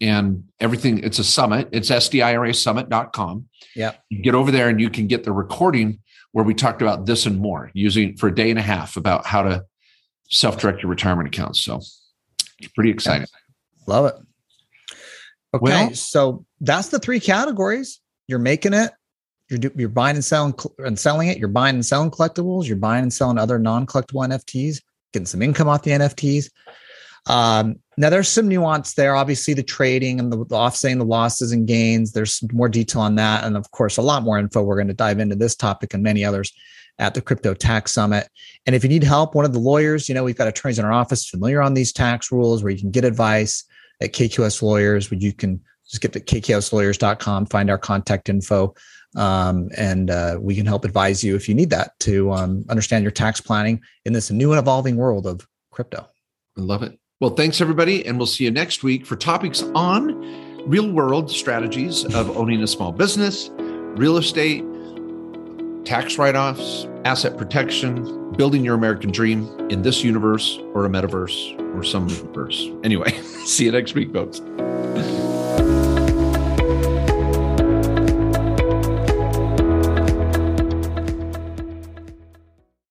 and 0.00 0.44
everything. 0.60 1.02
It's 1.02 1.18
a 1.18 1.24
summit. 1.24 1.68
It's 1.72 1.90
SDIRAsummit.com. 1.90 3.48
Yeah. 3.74 3.92
You 4.08 4.22
get 4.22 4.34
over 4.34 4.50
there 4.50 4.68
and 4.68 4.80
you 4.80 4.90
can 4.90 5.06
get 5.06 5.24
the 5.24 5.32
recording 5.32 6.00
where 6.36 6.44
we 6.44 6.52
talked 6.52 6.82
about 6.82 7.06
this 7.06 7.24
and 7.24 7.38
more 7.38 7.70
using 7.72 8.14
for 8.14 8.26
a 8.26 8.34
day 8.34 8.50
and 8.50 8.58
a 8.58 8.62
half 8.62 8.98
about 8.98 9.24
how 9.24 9.40
to 9.40 9.64
self-direct 10.28 10.82
your 10.82 10.90
retirement 10.90 11.26
accounts. 11.26 11.62
So 11.62 11.76
it's 11.76 12.72
pretty 12.74 12.90
exciting. 12.90 13.26
Love 13.86 14.04
it. 14.04 14.14
Okay. 15.54 15.62
Well, 15.62 15.94
so 15.94 16.44
that's 16.60 16.88
the 16.88 16.98
three 16.98 17.20
categories. 17.20 18.02
You're 18.28 18.38
making 18.38 18.74
it. 18.74 18.92
You're 19.48 19.60
do, 19.60 19.70
you're 19.76 19.88
buying 19.88 20.16
and 20.16 20.22
selling 20.22 20.52
and 20.76 20.98
selling 20.98 21.28
it. 21.28 21.38
You're 21.38 21.48
buying 21.48 21.76
and 21.76 21.86
selling 21.86 22.10
collectibles. 22.10 22.66
You're 22.66 22.76
buying 22.76 23.04
and 23.04 23.12
selling 23.14 23.38
other 23.38 23.58
non-collectible 23.58 24.28
NFTs. 24.28 24.82
Getting 25.14 25.24
some 25.24 25.40
income 25.40 25.68
off 25.68 25.84
the 25.84 25.92
NFTs. 25.92 26.50
Um, 27.26 27.76
now 27.96 28.10
there's 28.10 28.28
some 28.28 28.48
nuance 28.48 28.94
there. 28.94 29.16
Obviously, 29.16 29.54
the 29.54 29.62
trading 29.62 30.20
and 30.20 30.32
the, 30.32 30.44
the 30.44 30.54
offsetting 30.54 30.98
the 30.98 31.04
losses 31.04 31.52
and 31.52 31.66
gains. 31.66 32.12
There's 32.12 32.42
more 32.52 32.68
detail 32.68 33.02
on 33.02 33.14
that, 33.16 33.44
and 33.44 33.56
of 33.56 33.70
course, 33.70 33.96
a 33.96 34.02
lot 34.02 34.22
more 34.22 34.38
info. 34.38 34.62
We're 34.62 34.76
going 34.76 34.88
to 34.88 34.94
dive 34.94 35.18
into 35.18 35.36
this 35.36 35.56
topic 35.56 35.94
and 35.94 36.02
many 36.02 36.24
others 36.24 36.52
at 36.98 37.14
the 37.14 37.20
Crypto 37.20 37.54
Tax 37.54 37.92
Summit. 37.92 38.28
And 38.66 38.74
if 38.74 38.82
you 38.82 38.88
need 38.88 39.04
help, 39.04 39.34
one 39.34 39.44
of 39.44 39.52
the 39.52 39.58
lawyers, 39.58 40.08
you 40.08 40.14
know, 40.14 40.24
we've 40.24 40.36
got 40.36 40.48
attorneys 40.48 40.78
in 40.78 40.84
our 40.84 40.92
office 40.92 41.28
familiar 41.28 41.60
on 41.60 41.74
these 41.74 41.92
tax 41.92 42.30
rules, 42.30 42.62
where 42.62 42.72
you 42.72 42.78
can 42.78 42.90
get 42.90 43.04
advice 43.04 43.64
at 44.00 44.12
KQS 44.12 44.62
Lawyers. 44.62 45.10
Where 45.10 45.18
you 45.18 45.32
can 45.32 45.60
just 45.88 46.02
get 46.02 46.12
to 46.12 46.20
kqslawyers.com, 46.20 47.46
find 47.46 47.70
our 47.70 47.78
contact 47.78 48.28
info, 48.28 48.74
um, 49.16 49.70
and 49.76 50.10
uh, 50.10 50.36
we 50.40 50.54
can 50.54 50.66
help 50.66 50.84
advise 50.84 51.24
you 51.24 51.34
if 51.34 51.48
you 51.48 51.54
need 51.54 51.70
that 51.70 51.98
to 52.00 52.32
um, 52.32 52.64
understand 52.68 53.04
your 53.04 53.12
tax 53.12 53.40
planning 53.40 53.80
in 54.04 54.12
this 54.12 54.30
new 54.30 54.52
and 54.52 54.58
evolving 54.58 54.96
world 54.96 55.26
of 55.26 55.46
crypto. 55.70 56.06
I 56.58 56.60
love 56.60 56.82
it. 56.82 56.98
Well, 57.18 57.30
thanks 57.30 57.62
everybody, 57.62 58.04
and 58.04 58.18
we'll 58.18 58.26
see 58.26 58.44
you 58.44 58.50
next 58.50 58.82
week 58.82 59.06
for 59.06 59.16
topics 59.16 59.62
on 59.74 60.68
real 60.68 60.92
world 60.92 61.30
strategies 61.30 62.04
of 62.14 62.36
owning 62.36 62.62
a 62.62 62.66
small 62.66 62.92
business, 62.92 63.48
real 63.56 64.18
estate, 64.18 64.62
tax 65.86 66.18
write 66.18 66.36
offs, 66.36 66.86
asset 67.06 67.38
protection, 67.38 68.32
building 68.32 68.62
your 68.62 68.74
American 68.74 69.10
dream 69.10 69.48
in 69.70 69.80
this 69.80 70.04
universe 70.04 70.58
or 70.74 70.84
a 70.84 70.90
metaverse 70.90 71.58
or 71.74 71.82
some 71.82 72.06
universe. 72.10 72.68
Anyway, 72.84 73.10
see 73.46 73.64
you 73.64 73.72
next 73.72 73.94
week, 73.94 74.12
folks. 74.12 74.42